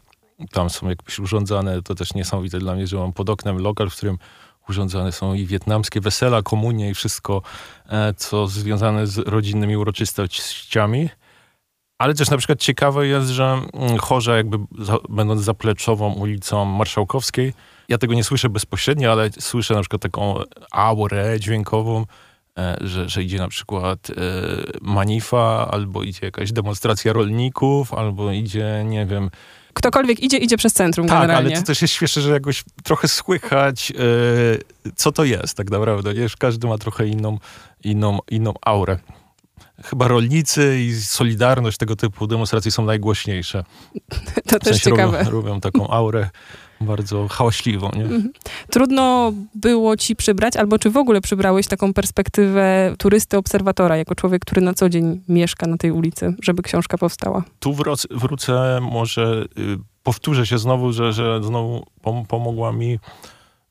tam 0.51 0.71
są 0.71 0.89
jakieś 0.89 1.19
urządzane, 1.19 1.83
to 1.83 1.95
też 1.95 2.15
niesamowite 2.15 2.59
dla 2.59 2.75
mnie, 2.75 2.87
że 2.87 2.97
mam 2.97 3.13
pod 3.13 3.31
oknem 3.31 3.59
lokal, 3.59 3.91
w 3.91 3.97
którym 3.97 4.19
urządzane 4.69 5.13
są 5.13 5.35
i 5.35 5.47
wietnamskie 5.47 6.01
wesela, 6.01 6.43
komunie 6.43 6.91
i 6.91 6.95
wszystko, 6.95 7.43
e, 7.89 8.15
co 8.17 8.47
związane 8.47 9.07
z 9.07 9.19
rodzinnymi 9.19 9.77
uroczystościami. 9.77 11.09
Ale 12.03 12.15
też 12.15 12.31
na 12.31 12.37
przykład 12.37 12.61
ciekawe 12.61 13.07
jest, 13.07 13.29
że 13.29 13.61
mm, 13.73 13.99
Chorza 13.99 14.37
jakby 14.37 14.59
za, 14.79 14.99
będąc 15.09 15.41
zapleczową 15.41 16.13
ulicą 16.13 16.65
Marszałkowskiej, 16.65 17.53
ja 17.89 17.99
tego 17.99 18.15
nie 18.15 18.25
słyszę 18.25 18.49
bezpośrednio, 18.49 19.13
ale 19.13 19.31
słyszę 19.41 19.75
na 19.75 19.81
przykład 19.81 20.03
taką 20.03 20.35
aurę 20.73 21.41
dźwiękową, 21.41 22.05
e, 22.59 22.77
że, 22.81 23.09
że 23.09 23.23
idzie 23.23 23.39
na 23.39 23.49
przykład 23.49 24.11
e, 24.11 24.15
manifa, 24.81 25.69
albo 25.71 26.03
idzie 26.03 26.27
jakaś 26.27 26.53
demonstracja 26.53 27.13
rolników, 27.13 27.95
albo 27.95 28.33
idzie, 28.33 28.85
nie 28.87 29.07
wiem, 29.07 29.31
Ktokolwiek 29.75 30.21
idzie, 30.21 30.39
idzie 30.39 30.57
przez 30.57 30.73
centrum 30.73 31.07
tak, 31.07 31.21
generalnie. 31.21 31.51
ale 31.51 31.61
to 31.61 31.67
też 31.67 31.83
jest 31.83 31.95
śmieszne, 31.95 32.23
że 32.23 32.31
jakoś 32.31 32.65
trochę 32.85 33.09
słychać, 33.09 33.91
yy, 33.91 34.93
co 34.97 35.13
to 35.13 35.25
jest 35.25 35.57
tak 35.57 35.71
naprawdę. 35.71 36.15
Nie? 36.15 36.27
Każdy 36.39 36.67
ma 36.67 36.79
trochę 36.79 37.07
inną, 37.07 37.39
inną, 37.85 38.19
inną 38.31 38.55
aurę. 38.61 38.99
Chyba 39.85 40.09
rolnicy 40.09 40.81
i 40.81 40.95
Solidarność, 40.95 41.79
tego 41.79 41.97
typu 41.97 42.27
demonstracje 42.27 42.71
są 42.71 42.85
najgłośniejsze. 42.85 43.65
To 44.49 44.57
w 44.57 44.59
też 44.59 44.63
sensie 44.63 44.91
ciekawe. 44.91 45.19
Robią, 45.19 45.31
robią 45.31 45.61
taką 45.61 45.91
aurę 45.91 46.31
bardzo 46.83 47.29
hałaśliwą. 47.29 47.91
Nie? 47.97 48.03
Mhm. 48.03 48.33
Trudno 48.71 49.33
było 49.55 49.97
ci 49.97 50.17
przybrać, 50.17 50.57
albo 50.57 50.79
czy 50.79 50.91
w 50.91 50.97
ogóle 50.97 51.21
przybrałeś 51.21 51.67
taką 51.67 51.93
perspektywę 51.93 52.95
turysty, 52.99 53.37
obserwatora, 53.37 53.97
jako 53.97 54.15
człowiek, 54.15 54.43
który 54.43 54.61
na 54.61 54.75
co 54.75 54.89
dzień 54.89 55.21
mieszka 55.29 55.67
na 55.67 55.77
tej 55.77 55.91
ulicy, 55.91 56.35
żeby 56.43 56.63
książka 56.63 56.99
powstała? 56.99 57.45
Tu 57.61 57.75
wrócę, 57.75 58.09
wrócę 58.11 58.79
może, 58.83 59.45
y, 59.59 59.79
powtórzę 60.03 60.47
się 60.47 60.59
znowu, 60.59 60.93
że, 60.93 61.13
że 61.13 61.41
znowu 61.43 61.87
pom 62.03 62.27
pomogła 62.27 62.73
mi 62.73 62.99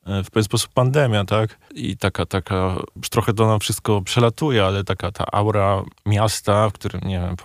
w 0.06 0.30
pewien 0.30 0.44
sposób 0.44 0.72
pandemia, 0.72 1.24
tak? 1.24 1.58
I 1.74 1.96
taka, 1.96 2.26
taka, 2.26 2.76
trochę 3.10 3.32
to 3.32 3.46
nam 3.46 3.60
wszystko 3.60 4.02
przelatuje, 4.02 4.64
ale 4.64 4.84
taka 4.84 5.12
ta 5.12 5.24
aura 5.32 5.82
miasta, 6.06 6.70
w 6.70 6.72
którym, 6.72 7.00
nie 7.04 7.20
wiem, 7.20 7.36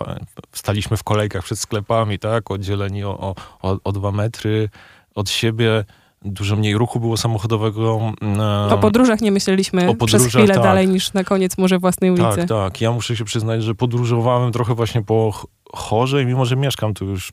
staliśmy 0.51 0.97
w 0.97 1.03
kolejkach 1.03 1.43
przed 1.43 1.59
sklepami, 1.59 2.19
tak? 2.19 2.51
Oddzieleni 2.51 3.03
o, 3.03 3.35
o, 3.61 3.77
o 3.83 3.91
dwa 3.91 4.11
metry, 4.11 4.69
od 5.15 5.29
siebie. 5.29 5.85
Dużo 6.21 6.55
mniej 6.55 6.77
ruchu 6.77 6.99
było 6.99 7.17
samochodowego. 7.17 8.13
E, 8.69 8.73
o 8.73 8.77
podróżach 8.77 9.21
nie 9.21 9.31
myśleliśmy 9.31 9.95
przez 10.05 10.25
chwilę 10.25 10.53
tak. 10.53 10.63
dalej 10.63 10.87
niż 10.87 11.13
na 11.13 11.23
koniec 11.23 11.57
może 11.57 11.79
własnej 11.79 12.11
ulicy. 12.11 12.37
Tak, 12.37 12.49
tak. 12.49 12.81
Ja 12.81 12.91
muszę 12.91 13.15
się 13.15 13.25
przyznać, 13.25 13.63
że 13.63 13.75
podróżowałem 13.75 14.51
trochę 14.51 14.75
właśnie 14.75 15.01
po 15.01 15.47
chorze 15.73 16.23
i 16.23 16.25
mimo, 16.25 16.45
że 16.45 16.55
mieszkam 16.55 16.93
tu 16.93 17.05
już 17.05 17.31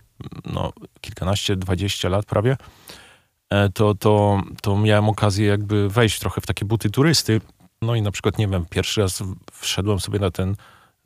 no, 0.53 0.73
kilkanaście, 1.01 1.57
dwadzieścia 1.57 2.09
lat 2.09 2.27
prawie, 2.27 2.53
e, 2.53 2.57
to, 3.75 3.95
to, 3.95 4.43
to 4.63 4.79
miałem 4.79 5.09
okazję 5.09 5.47
jakby 5.47 5.89
wejść 5.89 6.19
trochę 6.19 6.41
w 6.41 6.47
takie 6.47 6.65
buty 6.65 6.91
turysty. 6.91 7.41
No 7.83 7.95
i 7.95 8.03
na 8.03 8.11
przykład, 8.11 8.39
nie 8.39 8.49
wiem, 8.49 8.67
pierwszy 8.71 9.01
raz 9.01 9.23
wszedłem 9.53 10.01
sobie 10.01 10.19
na 10.19 10.31
ten 10.31 10.57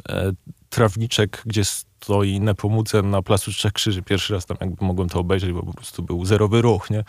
e, 0.08 0.32
trawniczek, 0.68 1.42
gdzie 1.46 1.64
stoi 1.64 2.40
Nepomucen 2.40 3.10
na 3.10 3.22
Placu 3.22 3.52
Trzech 3.52 3.72
Krzyży. 3.72 4.02
Pierwszy 4.02 4.34
raz 4.34 4.46
tam 4.46 4.56
jakby 4.60 4.84
mogłem 4.84 5.08
to 5.08 5.20
obejrzeć, 5.20 5.52
bo 5.52 5.62
po 5.62 5.72
prostu 5.72 6.02
był 6.02 6.24
zerowy 6.24 6.62
ruch, 6.62 6.90
nie? 6.90 7.04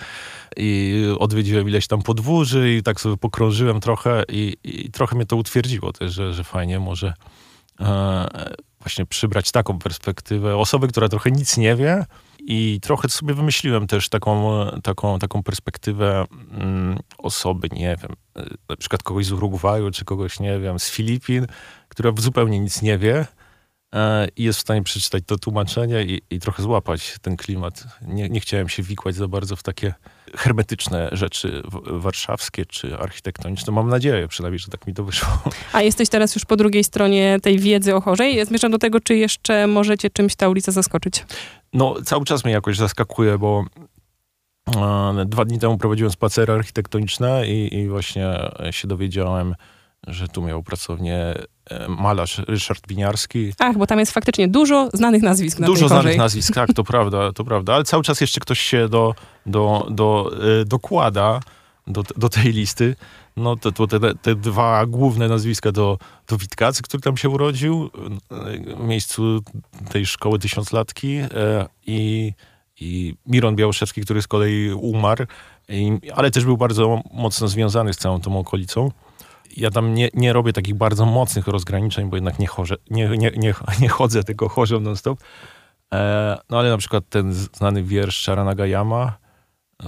I 0.58 1.04
odwiedziłem 1.20 1.70
ileś 1.70 1.88
tam 1.88 2.02
podwórzy 2.02 2.76
i 2.76 2.84
tak 2.84 3.02
sobie 3.02 3.18
pokrążyłem 3.18 3.80
trochę 3.80 4.24
i, 4.30 4.58
i 4.64 4.92
trochę 4.92 5.16
mnie 5.16 5.26
to 5.26 5.36
utwierdziło 5.36 5.94
też, 5.94 6.14
że, 6.14 6.34
że 6.34 6.44
fajnie 6.44 6.80
może 6.80 7.14
e, 7.80 8.28
właśnie 8.80 9.06
przybrać 9.06 9.52
taką 9.52 9.80
perspektywę 9.80 10.58
osoby, 10.58 10.88
która 10.88 11.10
trochę 11.10 11.32
nic 11.32 11.58
nie 11.58 11.76
wie 11.76 12.06
i 12.40 12.80
trochę 12.82 13.10
sobie 13.10 13.34
wymyśliłem 13.34 13.88
też 13.88 14.10
taką, 14.10 14.66
taką, 14.84 15.20
taką 15.20 15.44
perspektywę 15.44 16.26
mm, 16.52 17.00
osoby, 17.18 17.68
nie 17.72 17.98
wiem, 18.02 18.16
na 18.70 18.76
przykład 18.76 19.04
kogoś 19.04 19.26
z 19.26 19.32
Urugwaju, 19.32 19.92
czy 19.92 20.06
kogoś, 20.06 20.40
nie 20.40 20.60
wiem, 20.60 20.80
z 20.80 20.90
Filipin, 20.90 21.48
która 21.90 22.12
zupełnie 22.18 22.60
nic 22.60 22.82
nie 22.82 22.98
wie, 22.98 23.26
E, 23.26 23.39
i 24.36 24.44
jest 24.44 24.60
w 24.60 24.62
stanie 24.62 24.84
przeczytać 24.84 25.24
to 25.26 25.38
tłumaczenie 25.38 26.04
i, 26.04 26.22
i 26.30 26.40
trochę 26.40 26.64
złapać 26.64 27.16
ten 27.22 27.38
klimat. 27.38 27.84
Nie, 28.02 28.30
nie, 28.30 28.40
chciałem 28.40 28.70
się 28.70 28.84
wikłać 28.84 29.16
za 29.16 29.28
bardzo 29.28 29.56
w 29.56 29.64
takie 29.64 29.94
hermetyczne 30.36 31.10
rzeczy 31.12 31.62
warszawskie 31.86 32.66
czy 32.66 32.98
architektoniczne. 32.98 33.74
Mam 33.74 33.90
nadzieję 33.90 34.28
przynajmniej, 34.28 34.60
że 34.60 34.68
tak 34.68 34.88
mi 34.88 34.94
to 34.94 35.04
wyszło. 35.04 35.30
A 35.74 35.82
jesteś 35.82 36.10
teraz 36.10 36.36
już 36.36 36.46
po 36.46 36.56
drugiej 36.56 36.84
stronie 36.84 37.40
tej 37.42 37.60
wiedzy 37.60 37.96
o 37.96 38.02
chorzej. 38.02 38.46
Zmierzam 38.46 38.72
do 38.72 38.78
tego, 38.78 39.00
czy 39.00 39.16
jeszcze 39.16 39.68
możecie 39.68 40.10
czymś 40.10 40.36
ta 40.36 40.50
ulica 40.50 40.72
zaskoczyć? 40.72 41.26
No, 41.74 41.96
cały 42.06 42.26
czas 42.26 42.44
mnie 42.44 42.54
jakoś 42.54 42.78
zaskakuje, 42.78 43.38
bo 43.38 43.66
e, 44.76 45.26
dwa 45.26 45.46
dni 45.46 45.60
temu 45.60 45.78
prowadziłem 45.78 46.12
spacery 46.12 46.54
architektoniczne 46.54 47.48
i, 47.48 47.76
i 47.76 47.90
właśnie 47.90 48.34
się 48.72 48.88
dowiedziałem, 48.88 49.56
że 50.08 50.28
tu 50.28 50.42
miał 50.42 50.64
pracownię 50.64 51.16
e, 51.16 51.46
malarz 51.88 52.42
Ryszard 52.48 52.88
Winiarski. 52.88 53.54
Ach, 53.60 53.78
bo 53.78 53.88
tam 53.88 54.00
jest 54.00 54.12
faktycznie 54.12 54.48
dużo 54.48 54.90
znanych 54.94 55.22
nazwisk 55.22 55.60
na 55.60 55.68
Dużo 55.68 55.88
znanych 55.88 56.18
nazwisk, 56.18 56.54
tak, 56.54 56.74
to 56.74 56.84
prawda, 56.84 57.34
to 57.34 57.44
prawda, 57.44 57.76
ale 57.76 57.84
cały 57.84 58.04
czas 58.04 58.22
jeszcze 58.22 58.40
ktoś 58.40 58.60
się 58.60 58.90
do, 58.90 59.16
do, 59.46 59.88
do, 59.90 60.32
e, 60.62 60.66
dokłada 60.66 61.40
do, 61.88 62.04
do 62.18 62.30
tej 62.30 62.54
listy. 62.54 62.96
No 63.38 63.56
to, 63.56 63.72
to 63.72 63.88
te, 63.88 64.00
te, 64.16 64.36
dwa 64.36 64.86
główne 64.86 65.28
nazwiska 65.28 65.72
do, 65.72 65.98
do 66.28 66.38
Witkacy, 66.38 66.84
który 66.84 67.02
tam 67.02 67.18
się 67.18 67.30
urodził, 67.30 67.90
e, 68.32 68.76
w 68.76 68.84
miejscu 68.84 69.40
tej 69.90 70.06
szkoły 70.06 70.40
tysiąclatki 70.40 71.20
i, 71.86 72.34
i 72.80 73.16
Miron 73.26 73.56
Białoszewski, 73.56 74.02
który 74.02 74.22
z 74.22 74.28
kolei 74.28 74.72
umarł, 74.72 75.26
i, 75.70 76.00
ale 76.16 76.32
też 76.32 76.46
był 76.46 76.58
bardzo 76.58 77.02
mocno 77.14 77.48
związany 77.48 77.94
z 77.94 77.98
całą 77.98 78.22
tą 78.22 78.40
okolicą 78.40 78.92
ja 79.58 79.72
tam 79.72 79.94
nie, 79.94 80.10
nie 80.14 80.34
robię 80.34 80.54
takich 80.54 80.76
bardzo 80.76 81.06
mocnych 81.06 81.48
rozgraniczeń, 81.48 82.10
bo 82.10 82.18
jednak 82.18 82.40
nie, 82.40 82.48
chorze, 82.48 82.76
nie, 82.90 83.10
nie, 83.10 83.32
nie, 83.38 83.54
nie 83.82 83.90
chodzę 83.90 84.24
tylko 84.24 84.50
chorzą 84.50 84.80
non-stop. 84.80 85.20
E, 85.94 86.38
no 86.50 86.60
ale 86.60 86.70
na 86.70 86.78
przykład 86.78 87.04
ten 87.10 87.34
znany 87.34 87.84
wiersz 87.84 88.26
Charanagayama, 88.26 89.18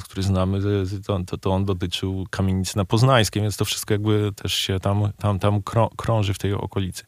który 0.03 0.23
znamy, 0.23 0.59
to, 1.05 1.19
to, 1.25 1.37
to 1.37 1.51
on 1.51 1.65
dotyczył 1.65 2.25
kamienicy 2.29 2.77
na 2.77 2.85
Poznańskiej, 2.85 3.41
więc 3.41 3.57
to 3.57 3.65
wszystko 3.65 3.93
jakby 3.93 4.31
też 4.35 4.53
się 4.53 4.79
tam, 4.79 5.09
tam, 5.17 5.39
tam 5.39 5.61
krąży 5.97 6.33
w 6.33 6.37
tej 6.37 6.53
okolicy. 6.53 7.03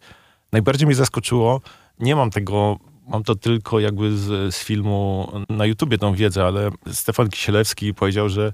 Najbardziej 0.52 0.88
mnie 0.88 0.96
zaskoczyło, 0.96 1.62
nie 2.00 2.16
mam 2.16 2.30
tego, 2.30 2.78
mam 3.08 3.24
to 3.24 3.36
tylko 3.36 3.80
jakby 3.80 4.18
z, 4.18 4.56
z 4.56 4.64
filmu 4.64 5.32
na 5.50 5.66
YouTubie 5.66 5.98
tą 5.98 6.14
wiedzę, 6.14 6.46
ale 6.46 6.70
Stefan 6.92 7.30
Kisielewski 7.30 7.94
powiedział, 7.94 8.30
że 8.30 8.54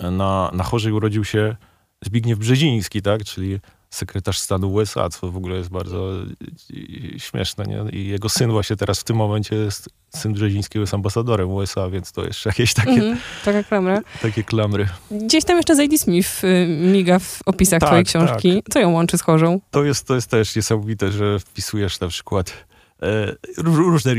na, 0.00 0.50
na 0.52 0.64
Chorzej 0.64 0.92
urodził 0.92 1.24
się 1.24 1.56
Zbigniew 2.06 2.38
Brzeziński, 2.38 3.02
tak? 3.02 3.24
Czyli 3.24 3.60
sekretarz 3.90 4.38
stanu 4.38 4.72
USA, 4.72 5.08
co 5.08 5.30
w 5.30 5.36
ogóle 5.36 5.56
jest 5.56 5.70
bardzo 5.70 6.12
śmieszne, 7.18 7.64
nie? 7.64 7.98
I 8.00 8.08
jego 8.08 8.28
syn 8.28 8.50
właśnie 8.50 8.76
teraz 8.76 9.00
w 9.00 9.04
tym 9.04 9.16
momencie 9.16 9.56
jest, 9.56 9.88
syn 10.08 10.32
Brzezińskiego 10.32 10.80
jest 10.82 10.94
ambasadorem 10.94 11.50
USA, 11.50 11.90
więc 11.90 12.12
to 12.12 12.24
jeszcze 12.24 12.50
jakieś 12.50 12.74
takie... 12.74 12.90
Mm, 12.90 13.18
taka 13.44 13.62
klamra. 13.62 14.00
Takie 14.22 14.44
klamry. 14.44 14.88
Gdzieś 15.10 15.44
tam 15.44 15.56
jeszcze 15.56 15.76
Zadie 15.76 15.98
Smith 15.98 16.44
y, 16.44 16.66
miga 16.68 17.18
w 17.18 17.40
opisach 17.46 17.80
tak, 17.80 17.88
twojej 17.88 18.04
książki. 18.04 18.62
Tak. 18.62 18.72
Co 18.72 18.78
ją 18.80 18.92
łączy 18.92 19.18
z 19.18 19.22
chorzą? 19.22 19.60
To 19.70 19.84
jest, 19.84 20.06
to 20.06 20.14
jest 20.14 20.30
też 20.30 20.56
niesamowite, 20.56 21.12
że 21.12 21.38
wpisujesz 21.40 22.00
na 22.00 22.08
przykład 22.08 22.52
E, 23.02 23.34
różne 23.62 24.14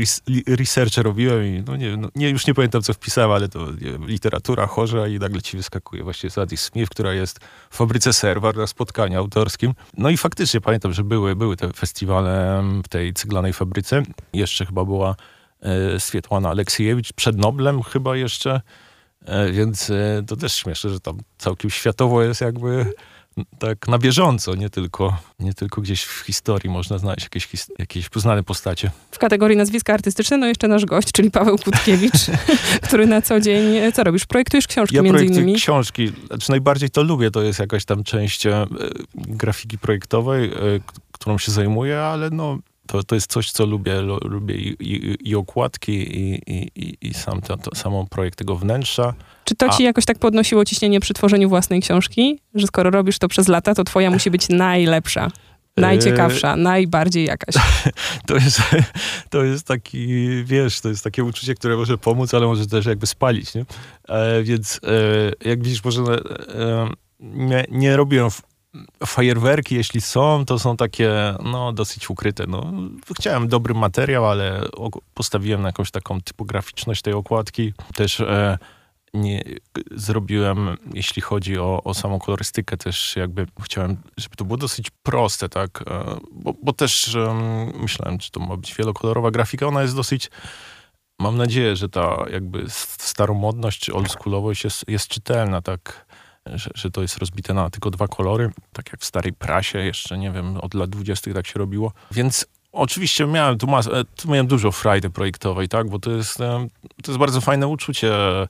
researche 0.48 1.02
robiłem 1.02 1.46
i 1.46 1.62
no 1.66 1.76
nie, 1.76 1.96
no 1.96 2.08
nie, 2.14 2.30
już 2.30 2.46
nie 2.46 2.54
pamiętam, 2.54 2.82
co 2.82 2.94
wpisałem, 2.94 3.30
ale 3.30 3.48
to 3.48 3.66
literatura 4.06 4.66
chorza 4.66 5.08
i 5.08 5.18
nagle 5.18 5.42
ci 5.42 5.56
wyskakuje 5.56 6.02
właśnie 6.02 6.30
Sadie 6.30 6.56
Smith, 6.56 6.90
która 6.90 7.12
jest 7.12 7.38
w 7.70 7.76
fabryce 7.76 8.12
Serwar 8.12 8.56
na 8.56 8.66
spotkaniu 8.66 9.18
autorskim. 9.18 9.74
No 9.96 10.10
i 10.10 10.16
faktycznie 10.16 10.60
pamiętam, 10.60 10.92
że 10.92 11.04
były, 11.04 11.36
były 11.36 11.56
te 11.56 11.72
festiwale 11.72 12.62
w 12.84 12.88
tej 12.88 13.14
cyglanej 13.14 13.52
fabryce. 13.52 14.02
Jeszcze 14.32 14.66
chyba 14.66 14.84
była 14.84 15.16
e, 15.60 16.00
Swietłana 16.00 16.48
Aleksiejewicz 16.50 17.12
przed 17.12 17.38
Noblem 17.38 17.82
chyba 17.82 18.16
jeszcze. 18.16 18.60
E, 19.24 19.52
więc 19.52 19.90
e, 19.90 20.22
to 20.26 20.36
też 20.36 20.54
śmieszne, 20.54 20.90
że 20.90 21.00
tam 21.00 21.18
całkiem 21.38 21.70
światowo 21.70 22.22
jest 22.22 22.40
jakby 22.40 22.92
tak 23.58 23.88
na 23.88 23.98
bieżąco, 23.98 24.54
nie 24.54 24.70
tylko, 24.70 25.16
nie 25.40 25.54
tylko 25.54 25.80
gdzieś 25.80 26.04
w 26.04 26.20
historii 26.20 26.70
można 26.70 26.98
znaleźć 26.98 27.22
jakieś, 27.22 27.48
jakieś 27.78 28.08
poznane 28.08 28.42
postacie. 28.42 28.90
W 29.10 29.18
kategorii 29.18 29.56
nazwiska 29.56 29.94
artystyczne, 29.94 30.38
no 30.38 30.46
jeszcze 30.46 30.68
nasz 30.68 30.84
gość, 30.84 31.12
czyli 31.12 31.30
Paweł 31.30 31.58
Kutkiewicz, 31.58 32.26
który 32.86 33.06
na 33.06 33.22
co 33.22 33.40
dzień, 33.40 33.76
e, 33.76 33.92
co 33.92 34.04
robisz? 34.04 34.26
Projektujesz 34.26 34.66
książki 34.66 34.96
ja 34.96 35.02
między 35.02 35.26
innymi? 35.26 35.54
książki. 35.54 36.12
Znaczy 36.26 36.50
najbardziej 36.50 36.90
to 36.90 37.02
lubię, 37.02 37.30
to 37.30 37.42
jest 37.42 37.58
jakaś 37.58 37.84
tam 37.84 38.04
część 38.04 38.46
e, 38.46 38.66
grafiki 39.14 39.78
projektowej, 39.78 40.50
e, 40.50 40.54
którą 41.12 41.38
się 41.38 41.52
zajmuję, 41.52 42.00
ale 42.00 42.30
no 42.30 42.58
to, 42.88 43.02
to 43.02 43.14
jest 43.14 43.32
coś, 43.32 43.50
co 43.50 43.66
lubię. 43.66 44.00
Lubię 44.24 44.54
i, 44.54 44.76
i, 44.80 45.16
i 45.30 45.34
okładki, 45.34 45.92
i, 45.92 46.42
i, 46.76 46.96
i 47.00 47.14
sam 47.14 47.40
to, 47.40 47.56
to, 47.56 47.74
samą 47.74 48.06
projekt 48.06 48.38
tego 48.38 48.56
wnętrza. 48.56 49.14
Czy 49.44 49.54
to 49.54 49.68
ci 49.68 49.82
A... 49.82 49.86
jakoś 49.86 50.04
tak 50.04 50.18
podnosiło 50.18 50.64
ciśnienie 50.64 51.00
przy 51.00 51.14
tworzeniu 51.14 51.48
własnej 51.48 51.80
książki? 51.80 52.40
Że 52.54 52.66
skoro 52.66 52.90
robisz 52.90 53.18
to 53.18 53.28
przez 53.28 53.48
lata, 53.48 53.74
to 53.74 53.84
twoja 53.84 54.10
musi 54.10 54.30
być 54.30 54.48
najlepsza. 54.48 55.30
Najciekawsza, 55.76 56.54
eee, 56.54 56.62
najbardziej 56.62 57.24
jakaś. 57.24 57.54
To 58.26 58.34
jest, 58.34 58.60
to 59.30 59.44
jest 59.44 59.66
taki, 59.66 60.28
wiesz, 60.44 60.80
to 60.80 60.88
jest 60.88 61.04
takie 61.04 61.24
uczucie, 61.24 61.54
które 61.54 61.76
może 61.76 61.98
pomóc, 61.98 62.34
ale 62.34 62.46
może 62.46 62.66
też 62.66 62.86
jakby 62.86 63.06
spalić, 63.06 63.54
nie? 63.54 63.64
E, 64.08 64.42
więc 64.42 64.80
e, 65.42 65.48
jak 65.48 65.62
widzisz, 65.62 65.84
może 65.84 66.02
e, 66.02 66.88
nie, 67.20 67.64
nie 67.70 67.96
robiłem 67.96 68.30
fajerwerki, 69.06 69.74
jeśli 69.74 70.00
są, 70.00 70.44
to 70.44 70.58
są 70.58 70.76
takie, 70.76 71.34
no, 71.44 71.72
dosyć 71.72 72.10
ukryte. 72.10 72.44
No, 72.48 72.72
chciałem 73.18 73.48
dobry 73.48 73.74
materiał, 73.74 74.26
ale 74.26 74.62
postawiłem 75.14 75.62
na 75.62 75.68
jakąś 75.68 75.90
taką 75.90 76.20
typograficzność 76.20 77.02
tej 77.02 77.12
okładki. 77.12 77.72
Też 77.94 78.20
e, 78.20 78.58
nie 79.14 79.42
zrobiłem, 79.90 80.76
jeśli 80.94 81.22
chodzi 81.22 81.58
o, 81.58 81.82
o 81.84 81.94
samą 81.94 82.18
kolorystykę, 82.18 82.76
też 82.76 83.16
jakby 83.16 83.46
chciałem, 83.62 83.96
żeby 84.16 84.36
to 84.36 84.44
było 84.44 84.56
dosyć 84.56 84.90
proste, 85.02 85.48
tak? 85.48 85.84
E, 85.86 86.16
bo, 86.32 86.54
bo 86.62 86.72
też 86.72 87.14
e, 87.14 87.34
myślałem, 87.80 88.18
czy 88.18 88.30
to 88.30 88.40
ma 88.40 88.56
być 88.56 88.74
wielokolorowa 88.74 89.30
grafika. 89.30 89.66
Ona 89.66 89.82
jest 89.82 89.96
dosyć 89.96 90.30
mam 91.20 91.36
nadzieję, 91.36 91.76
że 91.76 91.88
ta 91.88 92.24
jakby 92.32 92.64
staromodność 92.98 93.80
czy 93.80 93.94
oldschoolowość 93.94 94.64
jest, 94.64 94.88
jest 94.88 95.08
czytelna, 95.08 95.62
tak? 95.62 96.06
Że, 96.54 96.70
że 96.74 96.90
to 96.90 97.02
jest 97.02 97.18
rozbite 97.18 97.54
na 97.54 97.70
tylko 97.70 97.90
dwa 97.90 98.08
kolory, 98.08 98.50
tak 98.72 98.92
jak 98.92 99.00
w 99.00 99.04
starej 99.04 99.32
prasie 99.32 99.78
jeszcze, 99.78 100.18
nie 100.18 100.30
wiem, 100.30 100.56
od 100.56 100.74
lat 100.74 100.90
dwudziestych 100.90 101.34
tak 101.34 101.46
się 101.46 101.58
robiło. 101.58 101.92
Więc 102.10 102.46
oczywiście 102.72 103.26
miałem 103.26 103.58
tu, 103.58 103.66
mas- 103.66 103.86
e, 103.86 104.04
tu 104.16 104.30
miałem 104.30 104.46
dużo 104.46 104.72
frajdy 104.72 105.10
projektowej, 105.10 105.68
tak, 105.68 105.88
bo 105.90 105.98
to 105.98 106.10
jest, 106.10 106.40
e, 106.40 106.68
to 107.02 107.12
jest 107.12 107.18
bardzo 107.18 107.40
fajne 107.40 107.66
uczucie 107.66 108.12
e, 108.12 108.48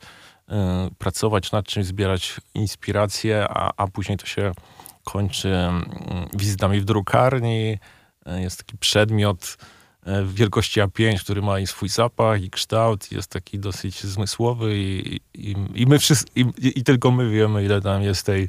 pracować 0.99 1.53
nad 1.53 1.67
czymś, 1.67 1.87
zbierać 1.87 2.41
inspiracje, 2.55 3.47
a, 3.49 3.73
a 3.77 3.87
później 3.87 4.19
to 4.19 4.27
się 4.27 4.53
kończy 5.05 5.55
wizytami 6.35 6.81
w 6.81 6.85
drukarni. 6.85 7.79
Jest 8.27 8.59
taki 8.59 8.79
przedmiot, 8.79 9.57
E, 9.59 9.78
w 10.25 10.35
wielkości 10.35 10.81
A5, 10.81 11.21
który 11.21 11.43
ma 11.43 11.61
i 11.61 11.67
swój 11.67 11.89
zapach, 11.89 12.43
i 12.43 12.51
kształt, 12.51 13.13
jest 13.13 13.31
taki 13.31 13.59
dosyć 13.59 14.05
zmysłowy 14.05 14.79
i, 14.79 15.21
i, 15.35 15.55
i 15.75 15.87
my 15.87 15.99
wszyscy, 15.99 16.27
i, 16.37 16.45
i, 16.59 16.85
tylko 16.85 17.11
my 17.11 17.31
wiemy, 17.31 17.65
ile 17.65 17.81
tam 17.81 18.03
jest 18.03 18.27
tej 18.27 18.49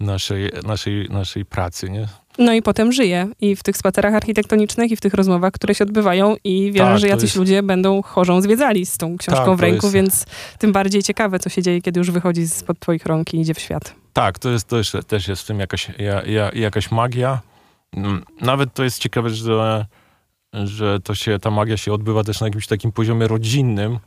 naszej, 0.00 0.50
naszej, 0.66 1.08
naszej 1.10 1.44
pracy, 1.44 1.90
nie? 1.90 2.08
No 2.38 2.52
i 2.52 2.62
potem 2.62 2.92
żyje 2.92 3.28
i 3.40 3.56
w 3.56 3.62
tych 3.62 3.76
spacerach 3.76 4.14
architektonicznych 4.14 4.90
i 4.90 4.96
w 4.96 5.00
tych 5.00 5.14
rozmowach, 5.14 5.52
które 5.52 5.74
się 5.74 5.84
odbywają 5.84 6.36
i 6.44 6.72
wierzę, 6.72 6.90
tak, 6.90 6.98
że 6.98 7.08
jacyś 7.08 7.22
jest... 7.22 7.36
ludzie 7.36 7.62
będą 7.62 8.02
chorzą 8.02 8.40
zwiedzali 8.40 8.86
z 8.86 8.96
tą 8.96 9.16
książką 9.16 9.44
tak, 9.44 9.56
w 9.56 9.60
ręku, 9.60 9.86
jest... 9.86 9.94
więc 9.94 10.26
tym 10.58 10.72
bardziej 10.72 11.02
ciekawe, 11.02 11.38
co 11.38 11.48
się 11.48 11.62
dzieje, 11.62 11.82
kiedy 11.82 12.00
już 12.00 12.10
wychodzi 12.10 12.48
spod 12.48 12.80
twoich 12.80 13.06
rąk 13.06 13.34
i 13.34 13.40
idzie 13.40 13.54
w 13.54 13.60
świat. 13.60 13.94
Tak, 14.12 14.38
to, 14.38 14.50
jest, 14.50 14.68
to 14.68 14.78
jest, 14.78 14.92
też 15.06 15.28
jest 15.28 15.42
w 15.42 15.46
tym 15.46 15.60
jakaś, 15.60 15.88
ja, 15.98 16.22
ja, 16.22 16.50
jakaś 16.54 16.90
magia. 16.90 17.40
Mm, 17.96 18.24
nawet 18.40 18.74
to 18.74 18.84
jest 18.84 18.98
ciekawe, 18.98 19.30
że 19.30 19.86
że 20.52 21.00
to 21.00 21.14
się, 21.14 21.38
ta 21.38 21.50
magia 21.50 21.76
się 21.76 21.92
odbywa 21.92 22.24
też 22.24 22.40
na 22.40 22.46
jakimś 22.46 22.66
takim 22.66 22.92
poziomie 22.92 23.28
rodzinnym, 23.28 23.98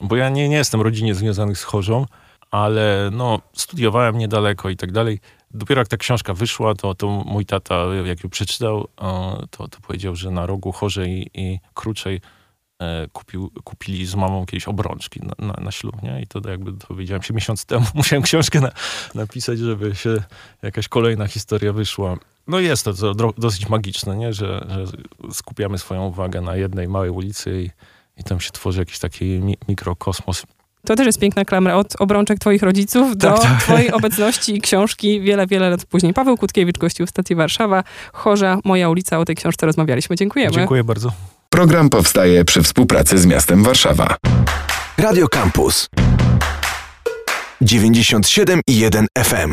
bo 0.00 0.16
ja 0.16 0.28
nie, 0.28 0.48
nie 0.48 0.56
jestem 0.56 0.80
rodzinie 0.80 1.14
związanych 1.14 1.58
z 1.58 1.62
chorzą, 1.62 2.06
ale 2.50 3.10
no, 3.12 3.40
studiowałem 3.56 4.18
niedaleko 4.18 4.70
i 4.70 4.76
tak 4.76 4.92
dalej. 4.92 5.20
Dopiero 5.50 5.80
jak 5.80 5.88
ta 5.88 5.96
książka 5.96 6.34
wyszła, 6.34 6.74
to, 6.74 6.94
to 6.94 7.08
mój 7.08 7.46
tata, 7.46 7.84
jak 8.04 8.24
ją 8.24 8.30
przeczytał, 8.30 8.88
to, 9.50 9.68
to 9.68 9.80
powiedział, 9.82 10.16
że 10.16 10.30
na 10.30 10.46
rogu 10.46 10.72
Chorzej 10.72 11.30
i 11.34 11.58
Kruczej 11.74 12.20
e, 12.78 13.08
kupił, 13.12 13.50
kupili 13.64 14.06
z 14.06 14.14
mamą 14.14 14.40
jakieś 14.40 14.68
obrączki 14.68 15.20
na, 15.20 15.46
na, 15.46 15.54
na 15.64 15.70
ślub, 15.70 16.02
nie? 16.02 16.22
I 16.22 16.26
to 16.26 16.50
jakby 16.50 16.72
dowiedziałem 16.72 17.22
się 17.22 17.34
miesiąc 17.34 17.64
temu. 17.64 17.86
Musiałem 17.94 18.22
książkę 18.22 18.60
na, 18.60 18.72
napisać, 19.14 19.58
żeby 19.58 19.94
się 19.94 20.22
jakaś 20.62 20.88
kolejna 20.88 21.28
historia 21.28 21.72
wyszła. 21.72 22.16
No 22.46 22.60
jest 22.60 22.84
to, 22.84 22.94
to 22.94 23.32
dosyć 23.38 23.68
magiczne, 23.68 24.16
nie? 24.16 24.32
Że, 24.32 24.66
że, 24.68 24.84
skupiamy 25.32 25.78
swoją 25.78 26.06
uwagę 26.06 26.40
na 26.40 26.56
jednej 26.56 26.88
małej 26.88 27.10
ulicy 27.10 27.62
i, 27.62 27.70
i 28.20 28.24
tam 28.24 28.40
się 28.40 28.50
tworzy 28.50 28.80
jakiś 28.80 28.98
taki 28.98 29.24
mi, 29.24 29.56
mikrokosmos. 29.68 30.42
To 30.86 30.96
też 30.96 31.06
jest 31.06 31.18
piękna 31.18 31.44
klamra 31.44 31.74
od 31.74 32.00
obrączek 32.00 32.38
twoich 32.38 32.62
rodziców 32.62 33.16
do 33.16 33.30
tak, 33.30 33.42
tak. 33.42 33.62
twojej 33.62 33.92
obecności 33.92 34.56
i 34.56 34.60
książki 34.60 35.20
wiele, 35.20 35.46
wiele 35.46 35.70
lat 35.70 35.84
później. 35.84 36.14
Paweł 36.14 36.36
Kutkiewicz 36.36 36.78
gościł 36.78 37.06
w 37.06 37.10
stacji 37.10 37.36
Warszawa. 37.36 37.84
Chorza, 38.12 38.58
moja 38.64 38.88
ulica. 38.88 39.18
O 39.18 39.24
tej 39.24 39.36
książce 39.36 39.66
rozmawialiśmy. 39.66 40.16
Dziękujemy. 40.16 40.54
Dziękuję 40.54 40.84
bardzo. 40.84 41.12
Program 41.50 41.88
powstaje 41.90 42.44
przy 42.44 42.62
współpracy 42.62 43.18
z 43.18 43.26
miastem 43.26 43.62
Warszawa. 43.62 44.16
Radio 44.98 45.28
Campus 45.28 45.88
97 47.60 48.60
i 48.66 48.78
1 48.78 49.06
FM. 49.18 49.50